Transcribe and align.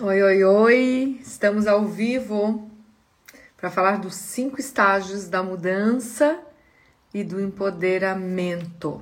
Oi, 0.00 0.20
oi, 0.24 0.42
oi! 0.42 1.20
Estamos 1.22 1.68
ao 1.68 1.86
vivo 1.86 2.68
para 3.56 3.70
falar 3.70 4.00
dos 4.00 4.16
cinco 4.16 4.58
estágios 4.58 5.28
da 5.28 5.40
mudança 5.40 6.40
e 7.14 7.22
do 7.22 7.40
empoderamento. 7.40 9.00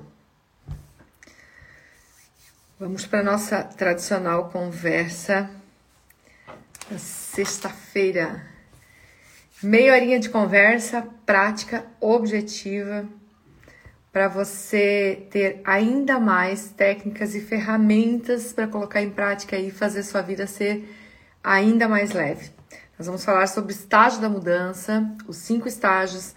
Vamos 2.78 3.06
para 3.06 3.20
a 3.20 3.22
nossa 3.22 3.62
tradicional 3.62 4.50
conversa 4.50 5.50
da 6.90 6.98
sexta-feira. 6.98 8.44
Meia 9.62 9.94
horinha 9.94 10.20
de 10.20 10.28
conversa 10.28 11.08
prática, 11.24 11.86
objetiva 12.02 13.08
para 14.12 14.28
você 14.28 15.26
ter 15.30 15.62
ainda 15.64 16.20
mais 16.20 16.68
técnicas 16.68 17.34
e 17.34 17.40
ferramentas 17.40 18.52
para 18.52 18.68
colocar 18.68 19.00
em 19.00 19.10
prática 19.10 19.56
e 19.56 19.70
fazer 19.70 20.02
sua 20.02 20.20
vida 20.20 20.46
ser 20.46 20.86
ainda 21.42 21.88
mais 21.88 22.12
leve. 22.12 22.50
Nós 22.98 23.06
vamos 23.06 23.24
falar 23.24 23.46
sobre 23.46 23.72
o 23.72 23.74
estágio 23.74 24.20
da 24.20 24.28
mudança, 24.28 25.10
os 25.26 25.38
cinco 25.38 25.66
estágios. 25.66 26.34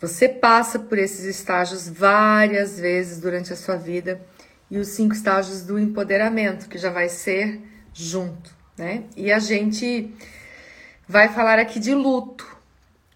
Você 0.00 0.28
passa 0.28 0.78
por 0.78 0.96
esses 0.96 1.24
estágios 1.24 1.88
várias 1.88 2.78
vezes 2.78 3.18
durante 3.18 3.52
a 3.52 3.56
sua 3.56 3.76
vida 3.76 4.24
e 4.70 4.78
os 4.78 4.88
cinco 4.88 5.12
estágios 5.12 5.62
do 5.62 5.78
empoderamento, 5.78 6.68
que 6.68 6.78
já 6.78 6.90
vai 6.90 7.08
ser 7.08 7.60
junto, 7.92 8.54
né? 8.78 9.04
E 9.16 9.30
a 9.30 9.38
gente 9.38 10.14
vai 11.06 11.28
falar 11.28 11.58
aqui 11.58 11.78
de 11.78 11.94
luto, 11.94 12.46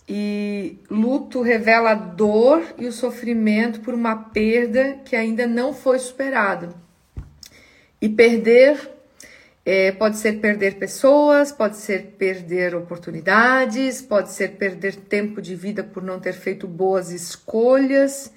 e 0.08 0.78
luto 0.88 1.42
revela 1.42 1.90
a 1.90 1.94
dor 1.94 2.62
e 2.78 2.86
o 2.86 2.92
sofrimento 2.92 3.80
por 3.80 3.92
uma 3.92 4.16
perda 4.16 5.00
que 5.04 5.16
ainda 5.16 5.46
não 5.46 5.74
foi 5.74 5.98
superada. 5.98 6.70
E 8.00 8.08
perder 8.08 8.96
é, 9.64 9.90
pode 9.90 10.16
ser 10.18 10.34
perder 10.34 10.76
pessoas, 10.76 11.50
pode 11.50 11.76
ser 11.76 12.14
perder 12.16 12.72
oportunidades, 12.76 14.00
pode 14.00 14.30
ser 14.30 14.52
perder 14.52 14.94
tempo 14.94 15.42
de 15.42 15.56
vida 15.56 15.82
por 15.82 16.04
não 16.04 16.20
ter 16.20 16.34
feito 16.34 16.68
boas 16.68 17.10
escolhas 17.10 18.32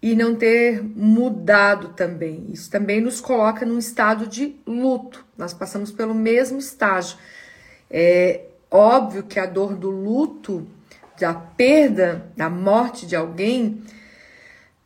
e 0.00 0.14
não 0.14 0.36
ter 0.36 0.80
mudado 0.84 1.88
também. 1.94 2.46
Isso 2.52 2.70
também 2.70 3.00
nos 3.00 3.20
coloca 3.20 3.66
num 3.66 3.78
estado 3.78 4.28
de 4.28 4.54
luto. 4.64 5.26
Nós 5.36 5.52
passamos 5.52 5.90
pelo 5.90 6.14
mesmo 6.14 6.58
estágio. 6.58 7.18
É 7.90 8.42
óbvio 8.70 9.24
que 9.24 9.40
a 9.40 9.46
dor 9.46 9.74
do 9.74 9.90
luto 9.90 10.64
da 11.18 11.34
perda, 11.34 12.30
da 12.36 12.48
morte 12.50 13.06
de 13.06 13.16
alguém, 13.16 13.82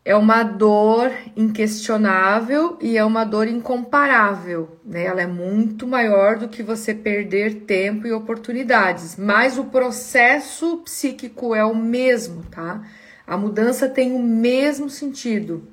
é 0.05 0.17
uma 0.17 0.43
dor 0.43 1.13
inquestionável 1.37 2.79
e 2.81 2.97
é 2.97 3.05
uma 3.05 3.25
dor 3.25 3.47
incomparável, 3.47 4.81
né? 4.85 5.05
Ela 5.05 5.23
é 5.23 5.27
muito 5.27 5.87
maior 5.87 6.39
do 6.39 6.49
que 6.49 6.63
você 6.63 6.95
perder 6.95 7.63
tempo 7.63 8.07
e 8.07 8.13
oportunidades, 8.13 9.17
mas 9.17 9.59
o 9.59 9.65
processo 9.65 10.79
psíquico 10.79 11.55
é 11.55 11.65
o 11.65 11.75
mesmo, 11.75 12.45
tá? 12.45 12.83
A 13.27 13.37
mudança 13.37 13.89
tem 13.89 14.13
o 14.13 14.19
mesmo 14.19 14.89
sentido. 14.89 15.69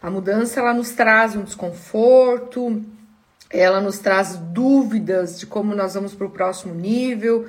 A 0.00 0.10
mudança 0.10 0.60
ela 0.60 0.74
nos 0.74 0.90
traz 0.90 1.34
um 1.34 1.42
desconforto, 1.42 2.82
ela 3.50 3.80
nos 3.80 3.98
traz 3.98 4.36
dúvidas 4.36 5.38
de 5.38 5.46
como 5.46 5.74
nós 5.74 5.94
vamos 5.94 6.14
para 6.14 6.26
o 6.26 6.30
próximo 6.30 6.74
nível, 6.74 7.46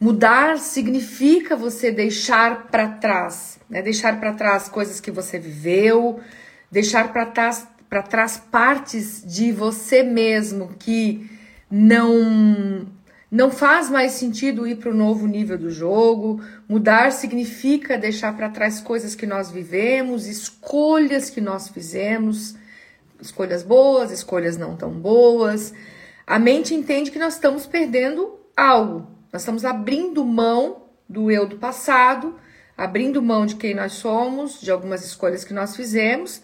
Mudar 0.00 0.58
significa 0.58 1.56
você 1.56 1.90
deixar 1.90 2.66
para 2.66 2.88
trás, 2.88 3.58
né? 3.70 3.80
deixar 3.80 4.18
para 4.18 4.32
trás 4.32 4.68
coisas 4.68 5.00
que 5.00 5.10
você 5.10 5.38
viveu, 5.38 6.20
deixar 6.70 7.12
para 7.12 7.26
trás, 7.26 7.66
para 7.88 8.02
trás 8.02 8.36
partes 8.36 9.22
de 9.24 9.52
você 9.52 10.02
mesmo 10.02 10.74
que 10.78 11.30
não 11.70 12.86
não 13.34 13.50
faz 13.50 13.90
mais 13.90 14.12
sentido 14.12 14.64
ir 14.64 14.76
para 14.76 14.92
o 14.92 14.94
novo 14.94 15.26
nível 15.26 15.58
do 15.58 15.68
jogo. 15.68 16.40
Mudar 16.68 17.10
significa 17.10 17.98
deixar 17.98 18.36
para 18.36 18.48
trás 18.48 18.80
coisas 18.80 19.16
que 19.16 19.26
nós 19.26 19.50
vivemos, 19.50 20.28
escolhas 20.28 21.30
que 21.30 21.40
nós 21.40 21.68
fizemos, 21.68 22.54
escolhas 23.20 23.64
boas, 23.64 24.12
escolhas 24.12 24.56
não 24.56 24.76
tão 24.76 24.92
boas. 24.92 25.74
A 26.24 26.38
mente 26.38 26.74
entende 26.74 27.10
que 27.10 27.18
nós 27.18 27.34
estamos 27.34 27.66
perdendo 27.66 28.38
algo, 28.56 29.08
nós 29.34 29.42
estamos 29.42 29.64
abrindo 29.64 30.24
mão 30.24 30.84
do 31.08 31.28
eu 31.28 31.44
do 31.44 31.56
passado, 31.56 32.36
abrindo 32.78 33.20
mão 33.20 33.44
de 33.44 33.56
quem 33.56 33.74
nós 33.74 33.94
somos, 33.94 34.60
de 34.60 34.70
algumas 34.70 35.04
escolhas 35.04 35.42
que 35.42 35.52
nós 35.52 35.74
fizemos, 35.74 36.40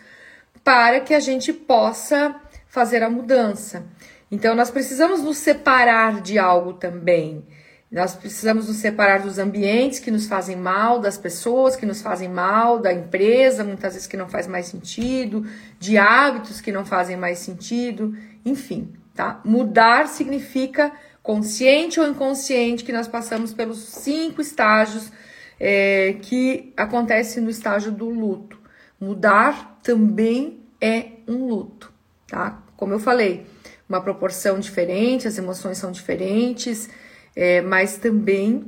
para 0.65 0.99
que 0.99 1.15
a 1.15 1.21
gente 1.21 1.53
possa 1.53 2.34
fazer 2.67 3.05
a 3.05 3.09
mudança. 3.09 3.87
Então, 4.29 4.56
nós 4.56 4.73
precisamos 4.73 5.23
nos 5.23 5.37
separar 5.37 6.21
de 6.21 6.37
algo 6.37 6.73
também. 6.73 7.47
Nós 7.93 8.17
precisamos 8.17 8.67
nos 8.67 8.79
separar 8.79 9.21
dos 9.21 9.39
ambientes 9.39 10.00
que 10.00 10.11
nos 10.11 10.27
fazem 10.27 10.56
mal, 10.56 10.99
das 10.99 11.17
pessoas 11.17 11.77
que 11.77 11.87
nos 11.87 12.03
fazem 12.03 12.29
mal, 12.29 12.81
da 12.81 12.93
empresa, 12.93 13.62
muitas 13.62 13.93
vezes 13.93 14.09
que 14.09 14.17
não 14.17 14.29
faz 14.29 14.49
mais 14.49 14.67
sentido, 14.67 15.47
de 15.79 15.97
hábitos 15.97 16.61
que 16.61 16.73
não 16.73 16.84
fazem 16.84 17.17
mais 17.17 17.39
sentido, 17.39 18.17
enfim, 18.45 18.93
tá? 19.15 19.41
Mudar 19.45 20.09
significa 20.09 20.91
consciente 21.22 22.00
ou 22.00 22.06
inconsciente, 22.06 22.84
que 22.84 22.92
nós 22.92 23.06
passamos 23.06 23.53
pelos 23.53 23.78
cinco 23.78 24.41
estágios 24.41 25.12
é, 25.58 26.16
que 26.22 26.72
acontece 26.76 27.41
no 27.41 27.50
estágio 27.50 27.92
do 27.92 28.08
luto. 28.08 28.58
Mudar 28.98 29.78
também 29.82 30.60
é 30.81 31.12
um 31.28 31.47
luto, 31.47 31.92
tá? 32.26 32.62
Como 32.76 32.94
eu 32.94 32.98
falei, 32.98 33.47
uma 33.88 34.00
proporção 34.00 34.58
diferente, 34.58 35.28
as 35.28 35.36
emoções 35.36 35.78
são 35.78 35.92
diferentes, 35.92 36.88
é, 37.37 37.60
mas 37.60 37.98
também 37.98 38.64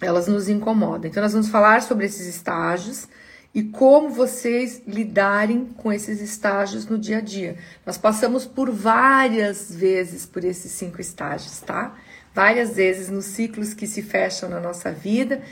elas 0.00 0.28
nos 0.28 0.48
incomodam. 0.48 1.10
Então, 1.10 1.22
nós 1.22 1.32
vamos 1.32 1.48
falar 1.48 1.82
sobre 1.82 2.06
esses 2.06 2.26
estágios 2.26 3.08
e 3.54 3.62
como 3.62 4.10
vocês 4.10 4.82
lidarem 4.86 5.66
com 5.76 5.92
esses 5.92 6.20
estágios 6.20 6.86
no 6.86 6.98
dia 6.98 7.18
a 7.18 7.20
dia. 7.20 7.56
Nós 7.84 7.96
passamos 7.96 8.44
por 8.44 8.70
várias 8.70 9.74
vezes 9.74 10.26
por 10.26 10.44
esses 10.44 10.70
cinco 10.72 11.00
estágios, 11.00 11.60
tá? 11.60 11.96
Várias 12.34 12.76
vezes 12.76 13.08
nos 13.08 13.24
ciclos 13.24 13.74
que 13.74 13.86
se 13.86 14.02
fecham 14.02 14.48
na 14.48 14.60
nossa 14.60 14.92
vida 14.92 15.42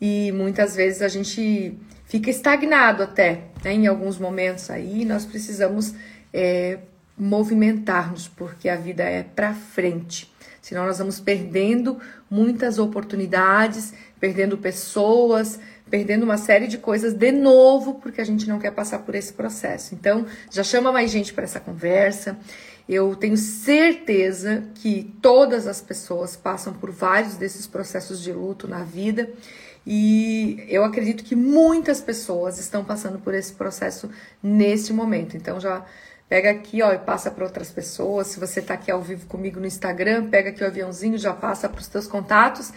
e 0.00 0.30
muitas 0.32 0.76
vezes 0.76 1.02
a 1.02 1.08
gente 1.08 1.76
fica 2.04 2.30
estagnado 2.30 3.02
até, 3.02 3.44
né? 3.64 3.72
Em 3.72 3.86
alguns 3.86 4.18
momentos 4.18 4.70
aí 4.70 5.04
nós 5.04 5.24
precisamos 5.24 5.94
é, 6.32 6.78
movimentar-nos 7.16 8.28
porque 8.28 8.68
a 8.68 8.76
vida 8.76 9.02
é 9.02 9.22
para 9.22 9.54
frente. 9.54 10.30
Senão 10.60 10.84
nós 10.84 10.98
vamos 10.98 11.18
perdendo 11.18 11.98
muitas 12.30 12.78
oportunidades, 12.78 13.94
perdendo 14.20 14.58
pessoas, 14.58 15.58
perdendo 15.90 16.22
uma 16.22 16.36
série 16.36 16.66
de 16.66 16.78
coisas 16.78 17.14
de 17.14 17.32
novo, 17.32 17.94
porque 17.94 18.20
a 18.20 18.24
gente 18.24 18.48
não 18.48 18.58
quer 18.58 18.70
passar 18.72 19.00
por 19.00 19.14
esse 19.14 19.32
processo. 19.32 19.94
Então, 19.94 20.26
já 20.50 20.62
chama 20.62 20.92
mais 20.92 21.10
gente 21.10 21.32
para 21.32 21.44
essa 21.44 21.60
conversa. 21.60 22.38
Eu 22.88 23.14
tenho 23.14 23.36
certeza 23.36 24.64
que 24.74 25.14
todas 25.20 25.66
as 25.66 25.80
pessoas 25.80 26.36
passam 26.36 26.72
por 26.72 26.90
vários 26.90 27.36
desses 27.36 27.66
processos 27.66 28.22
de 28.22 28.32
luto 28.32 28.66
na 28.66 28.82
vida. 28.82 29.28
E 29.86 30.64
eu 30.68 30.84
acredito 30.84 31.24
que 31.24 31.34
muitas 31.34 32.00
pessoas 32.00 32.58
estão 32.58 32.84
passando 32.84 33.18
por 33.18 33.34
esse 33.34 33.52
processo 33.52 34.10
neste 34.42 34.92
momento. 34.92 35.36
Então 35.36 35.58
já 35.60 35.84
pega 36.28 36.50
aqui, 36.50 36.82
ó, 36.82 36.92
e 36.92 36.98
passa 36.98 37.30
para 37.30 37.44
outras 37.44 37.70
pessoas. 37.70 38.26
Se 38.26 38.38
você 38.38 38.60
está 38.60 38.74
aqui 38.74 38.90
ao 38.90 39.00
vivo 39.00 39.26
comigo 39.26 39.58
no 39.58 39.66
Instagram, 39.66 40.28
pega 40.28 40.50
aqui 40.50 40.62
o 40.62 40.66
aviãozinho, 40.66 41.16
já 41.16 41.32
passa 41.32 41.68
para 41.68 41.80
os 41.80 41.88
teus 41.88 42.06
contatos. 42.06 42.72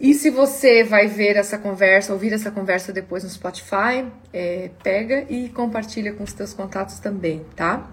E 0.00 0.14
se 0.14 0.30
você 0.30 0.82
vai 0.82 1.06
ver 1.08 1.36
essa 1.36 1.58
conversa, 1.58 2.14
ouvir 2.14 2.32
essa 2.32 2.50
conversa 2.50 2.90
depois 2.90 3.22
no 3.22 3.28
Spotify, 3.28 4.06
é, 4.32 4.70
pega 4.82 5.26
e 5.28 5.50
compartilha 5.50 6.14
com 6.14 6.24
os 6.24 6.32
teus 6.32 6.54
contatos 6.54 6.98
também, 6.98 7.44
tá? 7.54 7.86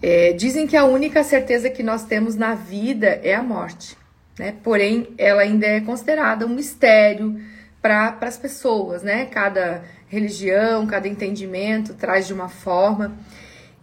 É, 0.00 0.32
dizem 0.34 0.68
que 0.68 0.76
a 0.76 0.84
única 0.84 1.24
certeza 1.24 1.68
que 1.68 1.82
nós 1.82 2.04
temos 2.04 2.36
na 2.36 2.54
vida 2.54 3.08
é 3.24 3.34
a 3.34 3.42
morte, 3.42 3.96
né? 4.38 4.54
Porém, 4.62 5.08
ela 5.18 5.42
ainda 5.42 5.66
é 5.66 5.80
considerada 5.80 6.46
um 6.46 6.50
mistério 6.50 7.40
para 7.82 8.16
as 8.20 8.38
pessoas, 8.38 9.02
né? 9.02 9.26
Cada 9.26 9.82
religião, 10.06 10.86
cada 10.86 11.08
entendimento 11.08 11.94
traz 11.94 12.24
de 12.24 12.32
uma 12.32 12.48
forma. 12.48 13.18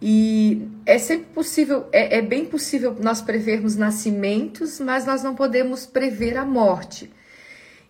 E 0.04 0.68
é 0.84 0.98
sempre 0.98 1.26
possível, 1.26 1.86
é, 1.92 2.18
é, 2.18 2.22
bem 2.22 2.44
possível 2.44 2.96
nós 2.98 3.22
prevermos 3.22 3.76
nascimentos, 3.76 4.80
mas 4.80 5.06
nós 5.06 5.22
não 5.22 5.32
podemos 5.32 5.86
prever 5.86 6.36
a 6.36 6.44
morte. 6.44 7.08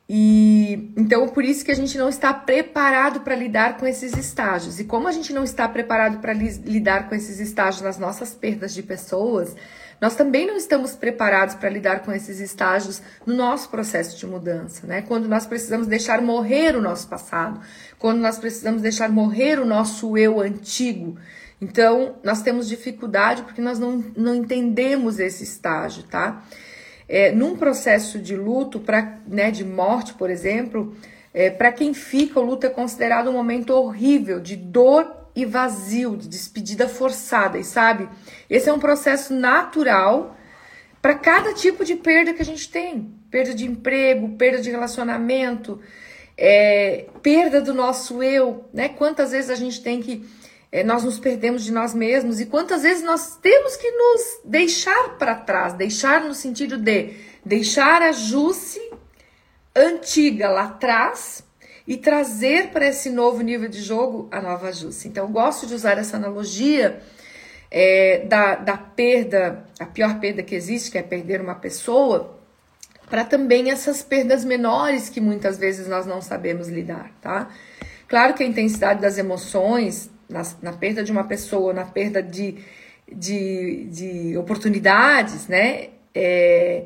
E 0.06 0.92
então 0.94 1.26
por 1.28 1.42
isso 1.42 1.64
que 1.64 1.70
a 1.70 1.74
gente 1.74 1.96
não 1.96 2.10
está 2.10 2.34
preparado 2.34 3.20
para 3.20 3.34
lidar 3.34 3.78
com 3.78 3.86
esses 3.86 4.14
estágios. 4.14 4.78
E 4.78 4.84
como 4.84 5.08
a 5.08 5.12
gente 5.12 5.32
não 5.32 5.42
está 5.42 5.66
preparado 5.66 6.18
para 6.18 6.34
li 6.34 6.50
lidar 6.66 7.08
com 7.08 7.14
esses 7.14 7.40
estágios 7.40 7.80
nas 7.80 7.96
nossas 7.96 8.34
perdas 8.34 8.74
de 8.74 8.82
pessoas, 8.82 9.56
nós 9.98 10.14
também 10.14 10.46
não 10.46 10.56
estamos 10.58 10.94
preparados 10.94 11.54
para 11.54 11.70
lidar 11.70 12.00
com 12.00 12.12
esses 12.12 12.40
estágios 12.40 13.00
no 13.24 13.34
nosso 13.34 13.70
processo 13.70 14.18
de 14.18 14.26
mudança, 14.26 14.86
né? 14.86 15.00
Quando 15.00 15.28
nós 15.28 15.46
precisamos 15.46 15.86
deixar 15.86 16.20
morrer 16.20 16.76
o 16.76 16.82
nosso 16.82 17.08
passado, 17.08 17.58
quando 17.98 18.18
nós 18.18 18.36
precisamos 18.36 18.82
deixar 18.82 19.08
morrer 19.08 19.58
o 19.58 19.64
nosso 19.64 20.18
eu 20.18 20.42
antigo 20.42 21.16
Então, 21.62 22.16
nós 22.24 22.42
temos 22.42 22.68
dificuldade 22.68 23.42
porque 23.42 23.60
nós 23.60 23.78
não, 23.78 24.04
não 24.16 24.34
entendemos 24.34 25.20
esse 25.20 25.44
estágio, 25.44 26.02
tá? 26.02 26.42
É, 27.08 27.30
num 27.30 27.56
processo 27.56 28.18
de 28.18 28.34
luto, 28.34 28.80
pra, 28.80 29.20
né, 29.28 29.52
de 29.52 29.64
morte, 29.64 30.12
por 30.14 30.28
exemplo, 30.28 30.96
é, 31.32 31.50
para 31.50 31.70
quem 31.70 31.94
fica, 31.94 32.40
o 32.40 32.42
luto 32.42 32.66
é 32.66 32.68
considerado 32.68 33.30
um 33.30 33.34
momento 33.34 33.70
horrível 33.70 34.40
de 34.40 34.56
dor 34.56 35.08
e 35.36 35.44
vazio, 35.44 36.16
de 36.16 36.26
despedida 36.28 36.88
forçada, 36.88 37.56
e 37.56 37.62
sabe? 37.62 38.08
Esse 38.50 38.68
é 38.68 38.72
um 38.72 38.80
processo 38.80 39.32
natural 39.32 40.36
para 41.00 41.14
cada 41.14 41.54
tipo 41.54 41.84
de 41.84 41.94
perda 41.94 42.34
que 42.34 42.42
a 42.42 42.44
gente 42.44 42.68
tem: 42.72 43.14
perda 43.30 43.54
de 43.54 43.66
emprego, 43.66 44.30
perda 44.30 44.60
de 44.60 44.68
relacionamento, 44.68 45.80
é, 46.36 47.06
perda 47.22 47.60
do 47.60 47.72
nosso 47.72 48.20
eu, 48.20 48.64
né? 48.74 48.88
Quantas 48.88 49.30
vezes 49.30 49.48
a 49.48 49.54
gente 49.54 49.80
tem 49.80 50.02
que 50.02 50.26
é, 50.72 50.82
nós 50.82 51.04
nos 51.04 51.18
perdemos 51.18 51.62
de 51.62 51.70
nós 51.70 51.92
mesmos 51.92 52.40
e 52.40 52.46
quantas 52.46 52.82
vezes 52.82 53.04
nós 53.04 53.36
temos 53.36 53.76
que 53.76 53.90
nos 53.90 54.40
deixar 54.42 55.18
para 55.18 55.34
trás, 55.34 55.74
deixar 55.74 56.24
no 56.24 56.34
sentido 56.34 56.78
de 56.78 57.14
deixar 57.44 58.00
a 58.00 58.10
Jusce 58.10 58.80
antiga 59.76 60.48
lá 60.48 60.64
atrás 60.64 61.44
e 61.86 61.98
trazer 61.98 62.70
para 62.70 62.86
esse 62.86 63.10
novo 63.10 63.42
nível 63.42 63.68
de 63.68 63.82
jogo 63.82 64.28
a 64.32 64.40
nova 64.40 64.72
Jusce. 64.72 65.08
Então, 65.08 65.30
gosto 65.30 65.66
de 65.66 65.74
usar 65.74 65.98
essa 65.98 66.16
analogia 66.16 67.02
é, 67.70 68.24
da, 68.26 68.54
da 68.54 68.76
perda, 68.78 69.66
a 69.78 69.84
pior 69.84 70.20
perda 70.20 70.42
que 70.42 70.54
existe, 70.54 70.90
que 70.90 70.96
é 70.96 71.02
perder 71.02 71.42
uma 71.42 71.56
pessoa, 71.56 72.38
para 73.10 73.24
também 73.24 73.70
essas 73.70 74.02
perdas 74.02 74.42
menores 74.42 75.10
que 75.10 75.20
muitas 75.20 75.58
vezes 75.58 75.86
nós 75.86 76.06
não 76.06 76.22
sabemos 76.22 76.68
lidar, 76.68 77.12
tá? 77.20 77.50
Claro 78.08 78.32
que 78.32 78.42
a 78.42 78.46
intensidade 78.46 79.02
das 79.02 79.18
emoções 79.18 80.10
na, 80.32 80.42
na 80.62 80.72
perda 80.72 81.04
de 81.04 81.12
uma 81.12 81.24
pessoa, 81.24 81.72
na 81.72 81.84
perda 81.84 82.22
de, 82.22 82.56
de, 83.10 83.84
de 83.84 84.36
oportunidades, 84.36 85.46
né? 85.46 85.90
É, 86.14 86.84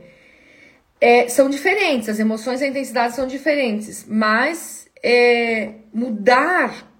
é, 1.00 1.28
são 1.28 1.48
diferentes, 1.48 2.08
as 2.08 2.18
emoções 2.18 2.60
e 2.60 2.64
a 2.64 2.68
intensidade 2.68 3.14
são 3.14 3.26
diferentes, 3.26 4.04
mas 4.08 4.88
é, 5.02 5.74
mudar, 5.92 6.90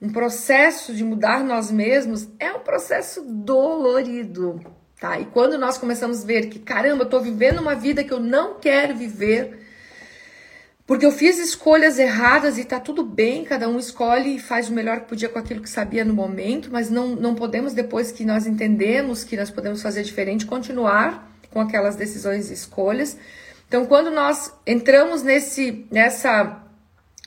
um 0.00 0.10
processo 0.10 0.94
de 0.94 1.02
mudar 1.02 1.42
nós 1.42 1.70
mesmos 1.70 2.28
é 2.38 2.52
um 2.52 2.60
processo 2.60 3.22
dolorido, 3.22 4.60
tá? 5.00 5.18
E 5.18 5.24
quando 5.26 5.56
nós 5.56 5.78
começamos 5.78 6.22
a 6.22 6.26
ver 6.26 6.48
que, 6.48 6.58
caramba, 6.58 7.04
eu 7.04 7.08
tô 7.08 7.20
vivendo 7.20 7.60
uma 7.60 7.74
vida 7.74 8.04
que 8.04 8.12
eu 8.12 8.20
não 8.20 8.58
quero 8.58 8.94
viver, 8.94 9.65
porque 10.86 11.04
eu 11.04 11.10
fiz 11.10 11.38
escolhas 11.38 11.98
erradas 11.98 12.58
e 12.58 12.64
tá 12.64 12.78
tudo 12.78 13.04
bem, 13.04 13.44
cada 13.44 13.68
um 13.68 13.78
escolhe 13.78 14.36
e 14.36 14.38
faz 14.38 14.68
o 14.68 14.72
melhor 14.72 15.00
que 15.00 15.08
podia 15.08 15.28
com 15.28 15.38
aquilo 15.38 15.60
que 15.60 15.68
sabia 15.68 16.04
no 16.04 16.14
momento, 16.14 16.68
mas 16.70 16.88
não, 16.88 17.16
não 17.16 17.34
podemos, 17.34 17.74
depois 17.74 18.12
que 18.12 18.24
nós 18.24 18.46
entendemos 18.46 19.24
que 19.24 19.36
nós 19.36 19.50
podemos 19.50 19.82
fazer 19.82 20.04
diferente, 20.04 20.46
continuar 20.46 21.28
com 21.50 21.60
aquelas 21.60 21.96
decisões 21.96 22.50
e 22.50 22.54
escolhas. 22.54 23.16
Então, 23.66 23.84
quando 23.84 24.12
nós 24.12 24.52
entramos 24.64 25.24
nesse, 25.24 25.86
nessa 25.90 26.62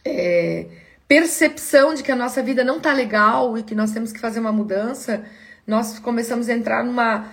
é, 0.05 0.67
percepção 1.05 1.93
de 1.93 2.01
que 2.01 2.13
a 2.13 2.15
nossa 2.15 2.41
vida 2.41 2.63
não 2.63 2.79
tá 2.79 2.93
legal 2.93 3.57
e 3.57 3.63
que 3.63 3.75
nós 3.75 3.91
temos 3.91 4.13
que 4.13 4.19
fazer 4.19 4.39
uma 4.39 4.53
mudança, 4.53 5.25
nós 5.67 5.99
começamos 5.99 6.47
a 6.47 6.53
entrar 6.53 6.85
numa, 6.85 7.27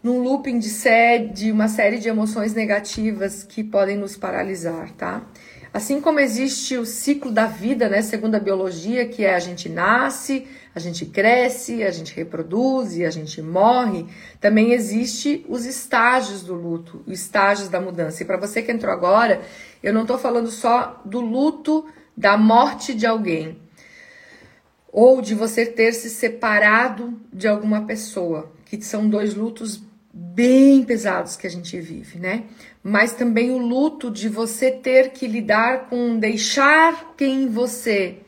num 0.00 0.20
looping 0.20 0.60
de, 0.60 0.68
série, 0.68 1.28
de 1.28 1.50
uma 1.50 1.66
série 1.66 1.98
de 1.98 2.08
emoções 2.08 2.54
negativas 2.54 3.42
que 3.42 3.64
podem 3.64 3.96
nos 3.96 4.16
paralisar, 4.16 4.92
tá? 4.92 5.22
Assim 5.72 6.02
como 6.02 6.20
existe 6.20 6.76
o 6.76 6.84
ciclo 6.84 7.30
da 7.30 7.46
vida, 7.46 7.88
né, 7.88 8.02
segundo 8.02 8.34
a 8.34 8.40
biologia, 8.40 9.08
que 9.08 9.24
é 9.24 9.34
a 9.34 9.38
gente 9.38 9.70
nasce, 9.70 10.46
a 10.74 10.78
gente 10.78 11.06
cresce, 11.06 11.82
a 11.82 11.90
gente 11.90 12.14
reproduz 12.14 12.94
e 12.96 13.06
a 13.06 13.10
gente 13.10 13.40
morre, 13.40 14.04
também 14.38 14.72
existe 14.72 15.46
os 15.48 15.64
estágios 15.64 16.42
do 16.42 16.54
luto, 16.54 17.02
os 17.06 17.20
estágios 17.20 17.70
da 17.70 17.80
mudança. 17.80 18.22
E 18.22 18.26
para 18.26 18.36
você 18.36 18.60
que 18.60 18.70
entrou 18.70 18.92
agora, 18.92 19.40
eu 19.82 19.94
não 19.94 20.02
estou 20.02 20.18
falando 20.18 20.50
só 20.50 21.00
do 21.06 21.20
luto 21.20 21.86
da 22.14 22.36
morte 22.36 22.92
de 22.92 23.06
alguém 23.06 23.58
ou 24.92 25.22
de 25.22 25.34
você 25.34 25.64
ter 25.64 25.94
se 25.94 26.10
separado 26.10 27.18
de 27.32 27.48
alguma 27.48 27.86
pessoa, 27.86 28.52
que 28.66 28.80
são 28.82 29.08
dois 29.08 29.34
lutos 29.34 29.82
bem 30.12 30.84
pesados 30.84 31.36
que 31.36 31.46
a 31.46 31.50
gente 31.50 31.80
vive, 31.80 32.18
né? 32.18 32.44
Mas 32.82 33.12
também 33.12 33.50
o 33.50 33.58
luto 33.58 34.10
de 34.10 34.28
você 34.28 34.70
ter 34.70 35.10
que 35.10 35.26
lidar 35.26 35.88
com 35.88 36.18
deixar 36.18 37.14
quem 37.16 37.48
você, 37.48 38.18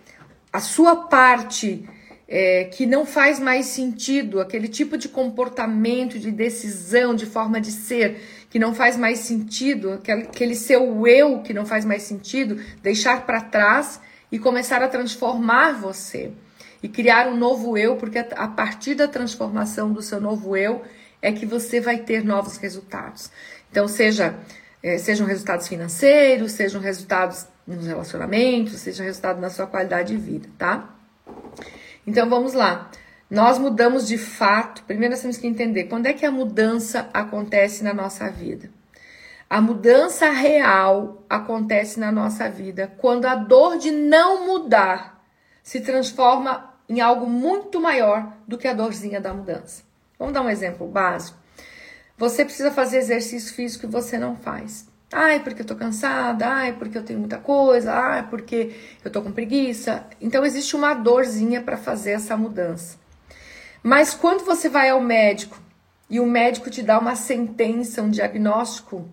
a 0.52 0.60
sua 0.60 0.94
parte 0.94 1.88
é, 2.28 2.64
que 2.64 2.86
não 2.86 3.04
faz 3.04 3.38
mais 3.38 3.66
sentido, 3.66 4.40
aquele 4.40 4.68
tipo 4.68 4.96
de 4.96 5.08
comportamento, 5.08 6.18
de 6.18 6.30
decisão, 6.30 7.14
de 7.14 7.26
forma 7.26 7.60
de 7.60 7.70
ser 7.70 8.20
que 8.48 8.58
não 8.58 8.74
faz 8.74 8.96
mais 8.96 9.18
sentido, 9.18 9.92
aquele, 9.92 10.22
aquele 10.22 10.54
seu 10.54 11.06
eu 11.06 11.40
que 11.42 11.52
não 11.52 11.66
faz 11.66 11.84
mais 11.84 12.02
sentido, 12.02 12.60
deixar 12.82 13.26
para 13.26 13.40
trás 13.40 14.00
e 14.30 14.38
começar 14.38 14.82
a 14.82 14.88
transformar 14.88 15.72
você 15.72 16.30
e 16.82 16.88
criar 16.88 17.28
um 17.28 17.36
novo 17.36 17.76
eu, 17.76 17.96
porque 17.96 18.18
a 18.18 18.48
partir 18.48 18.94
da 18.94 19.08
transformação 19.08 19.92
do 19.92 20.02
seu 20.02 20.20
novo 20.20 20.56
eu 20.56 20.82
é 21.20 21.32
que 21.32 21.46
você 21.46 21.80
vai 21.80 21.98
ter 21.98 22.22
novos 22.22 22.58
resultados. 22.58 23.30
Então, 23.74 23.88
seja 23.88 24.38
é, 24.84 24.98
sejam 24.98 25.26
resultados 25.26 25.66
financeiros, 25.66 26.52
sejam 26.52 26.80
resultados 26.80 27.48
nos 27.66 27.86
relacionamentos, 27.86 28.74
seja 28.74 29.02
resultado 29.02 29.40
na 29.40 29.50
sua 29.50 29.66
qualidade 29.66 30.14
de 30.14 30.22
vida, 30.22 30.48
tá? 30.56 30.94
Então 32.06 32.30
vamos 32.30 32.52
lá. 32.52 32.90
Nós 33.28 33.58
mudamos 33.58 34.06
de 34.06 34.16
fato. 34.16 34.84
Primeiro 34.84 35.12
nós 35.12 35.22
temos 35.22 35.38
que 35.38 35.46
entender 35.46 35.84
quando 35.84 36.06
é 36.06 36.12
que 36.12 36.24
a 36.24 36.30
mudança 36.30 37.08
acontece 37.14 37.82
na 37.82 37.94
nossa 37.94 38.30
vida. 38.30 38.70
A 39.48 39.60
mudança 39.60 40.30
real 40.30 41.24
acontece 41.28 41.98
na 41.98 42.12
nossa 42.12 42.48
vida 42.50 42.92
quando 42.98 43.24
a 43.24 43.34
dor 43.34 43.78
de 43.78 43.90
não 43.90 44.46
mudar 44.46 45.24
se 45.62 45.80
transforma 45.80 46.74
em 46.88 47.00
algo 47.00 47.26
muito 47.26 47.80
maior 47.80 48.34
do 48.46 48.58
que 48.58 48.68
a 48.68 48.74
dorzinha 48.74 49.20
da 49.20 49.32
mudança. 49.32 49.82
Vamos 50.18 50.34
dar 50.34 50.42
um 50.42 50.50
exemplo 50.50 50.86
básico. 50.86 51.43
Você 52.16 52.44
precisa 52.44 52.70
fazer 52.70 52.98
exercício 52.98 53.54
físico 53.54 53.86
e 53.86 53.88
você 53.88 54.18
não 54.18 54.36
faz. 54.36 54.86
Ai, 55.12 55.40
porque 55.40 55.62
eu 55.62 55.66
tô 55.66 55.76
cansada, 55.76 56.46
ai, 56.46 56.72
porque 56.72 56.98
eu 56.98 57.02
tenho 57.02 57.20
muita 57.20 57.38
coisa, 57.38 57.92
ai, 57.92 58.28
porque 58.28 58.74
eu 59.04 59.10
tô 59.10 59.22
com 59.22 59.30
preguiça. 59.30 60.06
Então 60.20 60.44
existe 60.44 60.74
uma 60.74 60.94
dorzinha 60.94 61.62
para 61.62 61.76
fazer 61.76 62.12
essa 62.12 62.36
mudança. 62.36 62.98
Mas 63.82 64.14
quando 64.14 64.44
você 64.44 64.68
vai 64.68 64.90
ao 64.90 65.00
médico 65.00 65.60
e 66.08 66.18
o 66.18 66.26
médico 66.26 66.70
te 66.70 66.82
dá 66.82 66.98
uma 66.98 67.14
sentença, 67.14 68.02
um 68.02 68.10
diagnóstico 68.10 69.08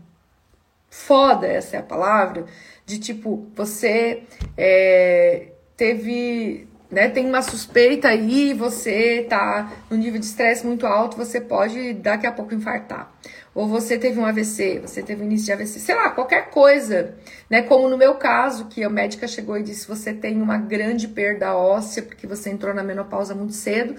foda, 0.90 1.48
essa 1.48 1.78
é 1.78 1.80
a 1.80 1.84
palavra, 1.84 2.46
de 2.86 3.00
tipo, 3.00 3.48
você 3.56 4.24
é, 4.58 5.52
teve 5.78 6.68
né, 6.92 7.08
tem 7.08 7.26
uma 7.26 7.42
suspeita 7.42 8.10
aí, 8.10 8.54
você 8.54 9.26
tá 9.30 9.72
no 9.90 9.96
nível 9.96 10.20
de 10.20 10.26
estresse 10.26 10.66
muito 10.66 10.86
alto, 10.86 11.16
você 11.16 11.40
pode 11.40 11.94
daqui 11.94 12.28
a 12.28 12.32
pouco 12.32 12.54
infartar. 12.54 13.10
Ou 13.56 13.68
você 13.68 13.98
teve 13.98 14.20
um 14.20 14.26
AVC, 14.26 14.80
você 14.80 15.02
teve 15.02 15.22
um 15.22 15.26
início 15.26 15.48
de 15.48 15.54
AVC, 15.54 15.80
sei 15.80 15.96
lá, 15.96 16.10
qualquer 16.10 16.50
coisa, 16.50 17.16
né? 17.50 17.62
Como 17.62 17.90
no 17.90 17.98
meu 17.98 18.16
caso, 18.16 18.66
que 18.66 18.84
a 18.84 18.90
médica 18.90 19.28
chegou 19.28 19.58
e 19.58 19.64
disse: 19.64 19.88
você 19.88 20.14
tem 20.14 20.42
uma 20.42 20.58
grande 20.58 21.08
perda 21.08 21.56
óssea 21.56 22.04
porque 22.04 22.26
você 22.26 22.50
entrou 22.50 22.74
na 22.74 22.84
menopausa 22.84 23.36
muito 23.36 23.54
cedo. 23.54 23.96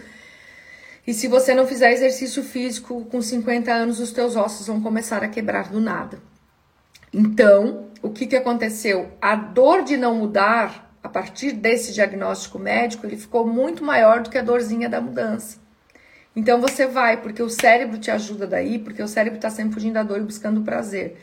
E 1.07 1.13
se 1.13 1.29
você 1.29 1.55
não 1.55 1.67
fizer 1.67 1.93
exercício 1.93 2.43
físico 2.43 3.05
com 3.07 3.21
50 3.21 3.73
anos, 3.73 4.01
os 4.01 4.13
teus 4.13 4.37
ossos 4.37 4.67
vão 4.69 4.81
começar 4.81 5.23
a 5.23 5.29
quebrar 5.29 5.69
do 5.69 5.81
nada. 5.81 6.19
Então, 7.13 7.89
o 8.01 8.11
que, 8.11 8.27
que 8.27 8.37
aconteceu? 8.37 9.11
A 9.21 9.35
dor 9.35 9.83
de 9.83 9.97
não 9.97 10.15
mudar 10.15 10.92
a 11.03 11.09
partir 11.09 11.53
desse 11.53 11.93
diagnóstico 11.93 12.59
médico, 12.59 13.07
ele 13.07 13.17
ficou 13.17 13.47
muito 13.47 13.85
maior 13.85 14.23
do 14.23 14.31
que 14.31 14.39
a 14.39 14.43
dorzinha 14.43 14.89
da 14.89 15.01
mudança. 15.01 15.59
Então 16.35 16.61
você 16.61 16.87
vai, 16.87 17.21
porque 17.21 17.43
o 17.43 17.51
cérebro 17.51 17.99
te 17.99 18.11
ajuda 18.11 18.47
daí, 18.47 18.79
porque 18.79 19.03
o 19.03 19.09
cérebro 19.09 19.37
está 19.37 19.51
sempre 19.51 19.75
fugindo 19.75 19.95
da 19.95 20.03
dor 20.03 20.19
e 20.19 20.25
buscando 20.25 20.61
o 20.61 20.65
prazer. 20.65 21.17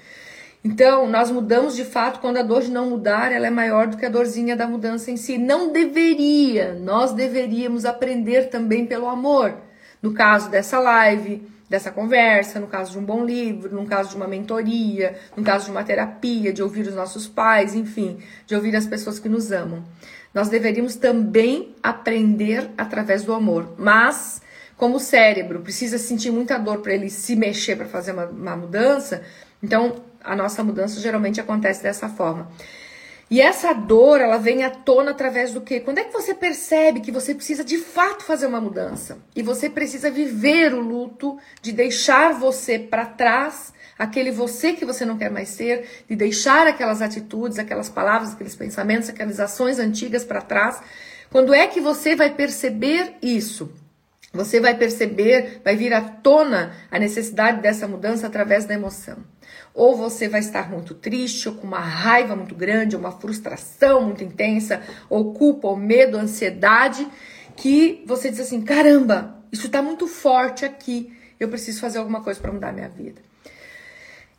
Então, 0.64 1.08
nós 1.08 1.32
mudamos 1.32 1.74
de 1.74 1.86
fato 1.86 2.20
quando 2.20 2.38
a 2.38 2.44
dor 2.44 2.62
de 2.62 2.70
não 2.70 2.90
mudar, 2.90 3.32
ela 3.32 3.48
é 3.48 3.50
maior 3.50 3.88
do 3.88 3.96
que 3.96 4.06
a 4.06 4.10
dorzinha 4.10 4.58
da 4.58 4.68
mudança 4.68 5.10
em 5.10 5.16
si. 5.16 5.38
Não 5.38 5.72
deveria, 5.72 6.74
nós 6.74 7.14
deveríamos 7.14 7.86
aprender 7.86 8.50
também 8.50 8.86
pelo 8.86 9.08
amor. 9.08 9.56
No 10.02 10.14
caso 10.14 10.50
dessa 10.50 10.78
live, 10.78 11.48
dessa 11.70 11.92
conversa, 11.92 12.60
no 12.60 12.68
caso 12.68 12.94
de 12.94 12.98
um 12.98 13.06
bom 13.06 13.24
livro, 13.24 13.76
no 13.76 13.86
caso 13.86 14.10
de 14.10 14.16
uma 14.16 14.28
mentoria, 14.28 15.18
no 15.38 15.44
caso 15.44 15.66
de 15.66 15.72
uma 15.72 15.84
terapia, 15.84 16.52
de 16.52 16.64
ouvir 16.64 16.88
os 16.88 16.96
nossos 16.96 17.28
pais, 17.28 17.76
enfim, 17.76 18.18
de 18.48 18.56
ouvir 18.56 18.76
as 18.76 18.88
pessoas 18.88 19.20
que 19.20 19.30
nos 19.30 19.52
amam. 19.52 19.84
Nós 20.34 20.50
deveríamos 20.50 20.96
também 20.96 21.76
aprender 21.84 22.70
através 22.78 23.24
do 23.24 23.34
amor, 23.34 23.76
mas 23.78 24.42
como 24.76 24.96
o 24.96 25.00
cérebro 25.00 25.60
precisa 25.60 25.98
sentir 25.98 26.32
muita 26.32 26.58
dor 26.58 26.80
para 26.80 26.94
ele 26.94 27.10
se 27.10 27.36
mexer 27.36 27.76
para 27.76 27.86
fazer 27.86 28.14
uma, 28.14 28.26
uma 28.26 28.56
mudança, 28.56 29.22
então 29.62 30.04
a 30.24 30.36
nossa 30.36 30.64
mudança 30.64 31.00
geralmente 31.00 31.40
acontece 31.40 31.84
dessa 31.84 32.10
forma. 32.10 32.50
E 33.30 33.40
essa 33.40 33.74
dor, 33.74 34.20
ela 34.20 34.38
vem 34.38 34.64
à 34.64 34.72
tona 34.72 35.12
através 35.12 35.54
do 35.54 35.62
quê? 35.62 35.80
Quando 35.80 36.00
é 36.00 36.04
que 36.04 36.12
você 36.12 36.34
percebe 36.34 37.00
que 37.00 37.12
você 37.12 37.36
precisa 37.36 37.64
de 37.64 37.78
fato 37.78 38.24
fazer 38.24 38.48
uma 38.48 38.60
mudança? 38.60 39.20
E 39.36 39.44
você 39.44 39.70
precisa 39.70 40.10
viver 40.10 40.74
o 40.74 40.80
luto 40.80 41.38
de 41.62 41.72
deixar 41.72 42.34
você 42.34 42.80
para 42.80 43.06
trás, 43.06 43.72
aquele 44.00 44.32
você 44.32 44.74
que 44.74 44.84
você 44.84 45.06
não 45.06 45.16
quer 45.16 45.30
mais 45.30 45.50
ser, 45.50 45.88
de 46.10 46.16
deixar 46.16 46.66
aquelas 46.66 47.04
atitudes, 47.04 47.60
aquelas 47.60 47.88
palavras, 47.88 48.34
aqueles 48.34 48.56
pensamentos, 48.56 49.10
aquelas 49.10 49.40
ações 49.40 49.78
antigas 49.78 50.24
para 50.24 50.42
trás. 50.42 50.82
Quando 51.30 51.54
é 51.54 51.68
que 51.68 51.80
você 51.80 52.16
vai 52.16 52.34
perceber 52.34 53.14
isso? 53.22 53.72
Você 54.34 54.60
vai 54.60 54.76
perceber, 54.76 55.62
vai 55.64 55.76
vir 55.76 55.94
à 55.94 56.02
tona 56.02 56.74
a 56.90 56.98
necessidade 56.98 57.62
dessa 57.62 57.88
mudança 57.88 58.26
através 58.26 58.66
da 58.66 58.74
emoção. 58.74 59.18
Ou 59.80 59.96
você 59.96 60.28
vai 60.28 60.42
estar 60.42 60.70
muito 60.70 60.94
triste, 60.94 61.48
ou 61.48 61.56
com 61.56 61.66
uma 61.66 61.80
raiva 61.80 62.36
muito 62.36 62.54
grande, 62.54 62.98
ou 62.98 63.00
uma 63.00 63.14
frustração 63.14 64.02
muito 64.02 64.22
intensa, 64.26 64.82
ou 65.10 65.34
culpa, 65.34 65.70
ou 65.70 65.78
medo, 65.78 66.18
ansiedade, 66.18 67.08
que 67.56 68.04
você 68.06 68.30
diz 68.30 68.42
assim: 68.42 68.62
caramba, 68.62 69.38
isso 69.50 69.68
está 69.68 69.82
muito 69.82 70.06
forte 70.06 70.66
aqui, 70.66 71.14
eu 71.40 71.48
preciso 71.48 71.80
fazer 71.80 72.00
alguma 72.00 72.22
coisa 72.22 72.42
para 72.42 72.52
mudar 72.52 72.74
minha 72.74 72.90
vida. 72.90 73.22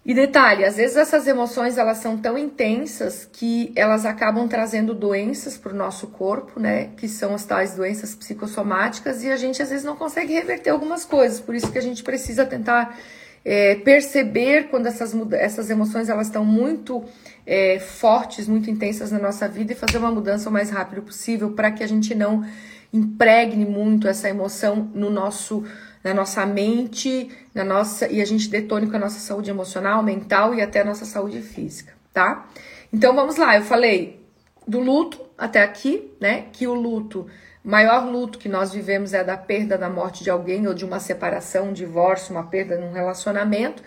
E 0.05 0.13
detalhe, 0.13 0.63
às 0.63 0.77
vezes 0.77 0.99
essas 0.99 1.27
emoções 1.27 1.79
elas 1.79 1.97
são 1.99 2.19
tão 2.19 2.37
intensas 2.37 3.27
que 3.33 3.73
elas 3.75 4.05
acabam 4.05 4.47
trazendo 4.47 4.93
doenças 4.93 5.57
para 5.57 5.73
o 5.73 5.77
nosso 5.77 6.09
corpo, 6.09 6.61
né? 6.61 6.91
Que 6.99 7.09
são 7.09 7.35
as 7.35 7.47
tais 7.47 7.75
doenças 7.75 8.15
psicossomáticas 8.15 9.23
e 9.23 9.31
a 9.31 9.37
gente 9.37 9.63
às 9.63 9.71
vezes 9.71 9.85
não 9.85 9.97
consegue 9.97 10.35
reverter 10.35 10.69
algumas 10.69 11.07
coisas. 11.07 11.41
Por 11.41 11.55
isso 11.55 11.73
que 11.73 11.79
a 11.79 11.83
gente 11.83 12.03
precisa 12.03 12.45
tentar 12.45 12.99
é, 13.45 13.75
perceber 13.77 14.69
quando 14.69 14.87
essas, 14.87 15.15
essas 15.33 15.71
emoções 15.71 16.09
elas 16.09 16.27
estão 16.27 16.45
muito 16.45 17.05
é, 17.47 17.79
fortes, 17.79 18.47
muito 18.47 18.71
intensas 18.71 19.11
na 19.11 19.19
nossa 19.19 19.49
vida 19.49 19.73
e 19.73 19.77
fazer 19.77 19.99
uma 19.99 20.11
mudança 20.11 20.49
o 20.49 20.53
mais 20.53 20.71
rápido 20.71 21.03
possível 21.03 21.53
para 21.53 21.71
que 21.71 21.83
a 21.83 21.87
gente 21.87 22.15
não 22.15 22.45
impregne 22.93 23.65
muito 23.65 24.09
essa 24.09 24.29
emoção 24.29 24.91
no 24.95 25.11
nosso 25.11 25.65
na 26.03 26.15
nossa 26.15 26.47
mente, 26.47 27.29
na 27.55 27.63
nossa 27.63 28.11
e 28.11 28.23
a 28.23 28.25
gente 28.25 28.49
detone 28.49 28.87
com 28.87 28.97
a 28.97 28.99
nossa 28.99 29.19
saúde 29.19 29.51
emocional, 29.51 30.03
mental 30.03 30.55
e 30.55 30.63
até 30.63 30.81
a 30.81 30.85
nossa 30.85 31.05
saúde 31.05 31.43
física, 31.43 31.93
tá? 32.13 32.49
Então 32.93 33.15
vamos 33.15 33.37
lá, 33.37 33.57
eu 33.57 33.63
falei 33.63 34.19
do 34.67 34.81
luto 34.81 35.21
até 35.37 35.63
aqui, 35.63 36.11
né? 36.19 36.47
Que 36.53 36.67
o 36.67 36.75
luto 36.75 37.27
o 37.64 37.69
maior 37.71 38.07
luto 38.07 38.38
que 38.38 38.49
nós 38.49 38.73
vivemos 38.73 39.12
é 39.12 39.23
da 39.23 39.37
perda 39.37 39.76
da 39.76 39.88
morte 39.88 40.25
de 40.25 40.31
alguém 40.31 40.67
ou 40.67 40.73
de 40.73 40.85
uma 40.85 40.99
separação, 40.99 41.69
um 41.69 41.73
divórcio, 41.73 42.35
uma 42.35 42.45
perda 42.45 42.79
num 42.79 42.93
relacionamento. 42.93 43.83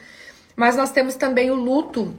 Mas 0.56 0.76
nós 0.76 0.92
temos 0.92 1.16
também 1.16 1.50
o 1.50 1.56
luto 1.56 2.14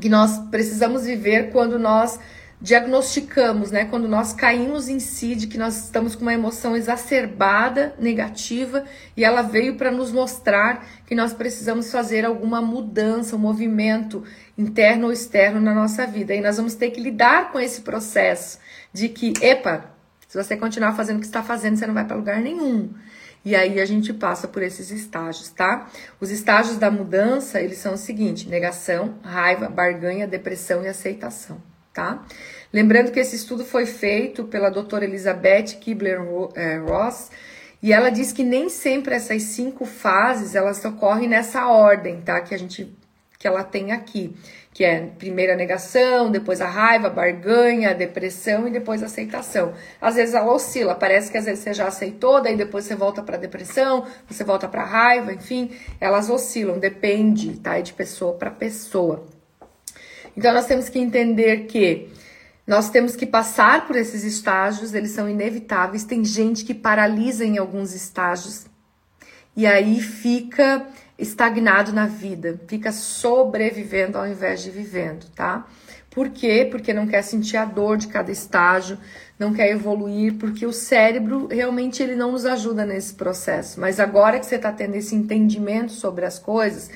que 0.00 0.08
nós 0.08 0.38
precisamos 0.50 1.04
viver 1.04 1.50
quando 1.50 1.78
nós 1.78 2.18
diagnosticamos, 2.60 3.70
né? 3.70 3.84
Quando 3.84 4.08
nós 4.08 4.32
caímos 4.32 4.88
em 4.88 4.98
si 4.98 5.34
de 5.36 5.46
que 5.46 5.58
nós 5.58 5.84
estamos 5.84 6.16
com 6.16 6.22
uma 6.22 6.34
emoção 6.34 6.76
exacerbada, 6.76 7.94
negativa, 7.98 8.84
e 9.16 9.24
ela 9.24 9.42
veio 9.42 9.76
para 9.76 9.90
nos 9.90 10.10
mostrar 10.10 10.84
que 11.06 11.14
nós 11.14 11.32
precisamos 11.32 11.92
fazer 11.92 12.24
alguma 12.24 12.60
mudança, 12.60 13.36
um 13.36 13.38
movimento 13.38 14.24
interno 14.56 15.06
ou 15.06 15.12
externo 15.12 15.60
na 15.60 15.74
nossa 15.74 16.06
vida. 16.06 16.34
E 16.34 16.40
nós 16.40 16.56
vamos 16.56 16.74
ter 16.74 16.90
que 16.90 17.00
lidar 17.00 17.52
com 17.52 17.60
esse 17.60 17.82
processo 17.82 18.58
de 18.92 19.08
que, 19.08 19.34
epa, 19.40 19.97
se 20.28 20.36
você 20.36 20.56
continuar 20.56 20.94
fazendo 20.94 21.16
o 21.16 21.20
que 21.20 21.26
está 21.26 21.42
fazendo, 21.42 21.76
você 21.78 21.86
não 21.86 21.94
vai 21.94 22.04
para 22.04 22.16
lugar 22.16 22.40
nenhum. 22.40 22.90
E 23.44 23.56
aí 23.56 23.80
a 23.80 23.86
gente 23.86 24.12
passa 24.12 24.46
por 24.46 24.62
esses 24.62 24.90
estágios, 24.90 25.48
tá? 25.48 25.88
Os 26.20 26.30
estágios 26.30 26.76
da 26.76 26.90
mudança, 26.90 27.60
eles 27.60 27.78
são 27.78 27.94
o 27.94 27.98
seguinte: 27.98 28.48
negação, 28.48 29.18
raiva, 29.22 29.68
barganha, 29.68 30.26
depressão 30.26 30.84
e 30.84 30.88
aceitação, 30.88 31.62
tá? 31.94 32.26
Lembrando 32.70 33.10
que 33.10 33.18
esse 33.18 33.36
estudo 33.36 33.64
foi 33.64 33.86
feito 33.86 34.44
pela 34.44 34.68
doutora 34.68 35.06
Elizabeth 35.06 35.78
Kibler-Ross 35.80 37.30
e 37.82 37.92
ela 37.92 38.10
diz 38.10 38.30
que 38.30 38.44
nem 38.44 38.68
sempre 38.68 39.14
essas 39.14 39.42
cinco 39.44 39.86
fases 39.86 40.54
elas 40.54 40.84
ocorrem 40.84 41.28
nessa 41.28 41.68
ordem, 41.68 42.20
tá? 42.20 42.40
Que 42.42 42.54
a 42.54 42.58
gente 42.58 42.94
que 43.38 43.46
ela 43.46 43.62
tem 43.62 43.92
aqui 43.92 44.36
que 44.78 44.84
é 44.84 45.00
primeiro 45.18 45.54
a 45.54 45.56
negação, 45.56 46.30
depois 46.30 46.60
a 46.60 46.68
raiva, 46.68 47.08
a 47.08 47.10
barganha, 47.10 47.90
a 47.90 47.92
depressão 47.92 48.68
e 48.68 48.70
depois 48.70 49.02
a 49.02 49.06
aceitação. 49.06 49.74
Às 50.00 50.14
vezes 50.14 50.36
ela 50.36 50.52
oscila, 50.52 50.94
parece 50.94 51.32
que 51.32 51.36
às 51.36 51.46
vezes 51.46 51.64
você 51.64 51.74
já 51.74 51.88
aceitou, 51.88 52.40
daí 52.40 52.56
depois 52.56 52.84
você 52.84 52.94
volta 52.94 53.20
para 53.20 53.36
depressão, 53.36 54.06
você 54.28 54.44
volta 54.44 54.68
para 54.68 54.84
raiva, 54.84 55.32
enfim, 55.32 55.72
elas 56.00 56.30
oscilam, 56.30 56.78
depende, 56.78 57.58
tá? 57.58 57.76
É 57.76 57.82
de 57.82 57.92
pessoa 57.92 58.34
para 58.34 58.52
pessoa. 58.52 59.26
Então 60.36 60.54
nós 60.54 60.66
temos 60.66 60.88
que 60.88 61.00
entender 61.00 61.66
que 61.66 62.08
nós 62.64 62.88
temos 62.88 63.16
que 63.16 63.26
passar 63.26 63.84
por 63.84 63.96
esses 63.96 64.22
estágios, 64.22 64.94
eles 64.94 65.10
são 65.10 65.28
inevitáveis. 65.28 66.04
Tem 66.04 66.24
gente 66.24 66.64
que 66.64 66.72
paralisa 66.72 67.44
em 67.44 67.58
alguns 67.58 67.92
estágios 67.96 68.66
e 69.56 69.66
aí 69.66 70.00
fica 70.00 70.86
estagnado 71.18 71.92
na 71.92 72.06
vida, 72.06 72.60
fica 72.68 72.92
sobrevivendo 72.92 74.16
ao 74.16 74.26
invés 74.26 74.62
de 74.62 74.70
vivendo, 74.70 75.26
tá? 75.34 75.66
Por 76.10 76.30
quê? 76.30 76.66
Porque 76.70 76.92
não 76.92 77.06
quer 77.06 77.22
sentir 77.22 77.56
a 77.56 77.64
dor 77.64 77.96
de 77.96 78.06
cada 78.08 78.30
estágio, 78.30 78.98
não 79.38 79.52
quer 79.52 79.70
evoluir, 79.70 80.34
porque 80.34 80.64
o 80.64 80.72
cérebro 80.72 81.48
realmente 81.48 82.02
ele 82.02 82.16
não 82.16 82.32
nos 82.32 82.46
ajuda 82.46 82.84
nesse 82.84 83.14
processo. 83.14 83.80
Mas 83.80 84.00
agora 84.00 84.38
que 84.38 84.46
você 84.46 84.56
está 84.56 84.72
tendo 84.72 84.94
esse 84.94 85.14
entendimento 85.14 85.92
sobre 85.92 86.24
as 86.24 86.38
coisas, 86.38 86.90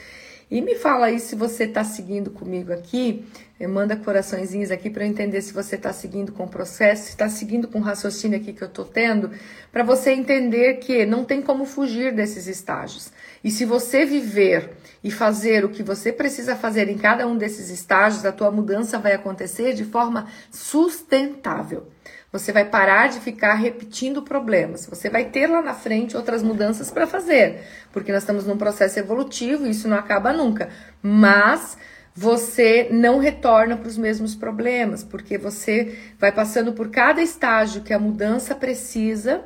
e 0.51 0.61
me 0.61 0.75
fala 0.75 1.07
aí 1.07 1.19
se 1.19 1.35
você 1.35 1.65
está 1.65 1.83
seguindo 1.83 2.31
comigo 2.31 2.73
aqui, 2.73 3.25
manda 3.69 3.97
coraçõezinhos 3.97 4.71
aqui 4.71 4.91
para 4.91 5.05
eu 5.05 5.09
entender 5.09 5.41
se 5.41 5.53
você 5.53 5.77
está 5.77 5.93
seguindo 5.93 6.33
com 6.33 6.45
o 6.45 6.49
processo, 6.49 7.05
se 7.05 7.09
está 7.11 7.29
seguindo 7.29 7.69
com 7.69 7.79
o 7.79 7.83
raciocínio 7.83 8.39
aqui 8.39 8.53
que 8.53 8.63
eu 8.63 8.69
estou 8.69 8.85
tendo, 8.85 9.31
para 9.71 9.83
você 9.83 10.13
entender 10.13 10.75
que 10.75 11.07
não 11.07 11.25
tem 11.25 11.41
como 11.41 11.65
fugir 11.65 12.15
desses 12.15 12.47
estágios. 12.47 13.13
E 13.43 13.51
se 13.51 13.65
você 13.65 14.05
viver 14.05 14.71
e 15.03 15.11
fazer 15.11 15.65
o 15.65 15.69
que 15.69 15.83
você 15.83 16.13
precisa 16.13 16.55
fazer 16.55 16.89
em 16.89 16.97
cada 16.97 17.27
um 17.27 17.37
desses 17.37 17.71
estágios, 17.71 18.25
a 18.25 18.33
tua 18.33 18.51
mudança 18.51 18.99
vai 18.99 19.13
acontecer 19.13 19.75
de 19.75 19.85
forma 19.85 20.29
sustentável. 20.51 21.89
Você 22.31 22.53
vai 22.53 22.65
parar 22.65 23.09
de 23.09 23.21
ficar 23.21 23.55
repetindo 23.55 24.23
problemas. 24.23 24.87
Você 24.87 25.11
vai 25.11 25.27
ter 25.27 25.49
lá 25.49 25.61
na 25.61 25.75
frente 25.75 26.17
outras 26.17 26.43
mudanças 26.43 26.91
para 26.91 27.07
fazer, 27.07 27.63
porque 27.93 28.13
nós 28.13 28.23
estamos 28.23 28.47
num 28.47 28.57
processo 28.57 28.99
evolutivo 28.99 29.67
e 29.67 29.71
isso 29.71 29.89
não 29.89 29.99
acaba 29.99 30.33
nunca. 30.33 30.71
Mas 31.03 31.77
você 32.15 32.89
não 32.91 33.19
retorna 33.19 33.77
para 33.77 33.89
os 33.89 33.99
mesmos 33.99 34.35
problemas, 34.35 35.03
porque 35.03 35.37
você 35.37 35.99
vai 36.19 36.31
passando 36.31 36.73
por 36.73 36.91
cada 36.91 37.21
estágio 37.23 37.83
que 37.83 37.93
a 37.93 37.99
mudança 37.99 38.55
precisa 38.55 39.43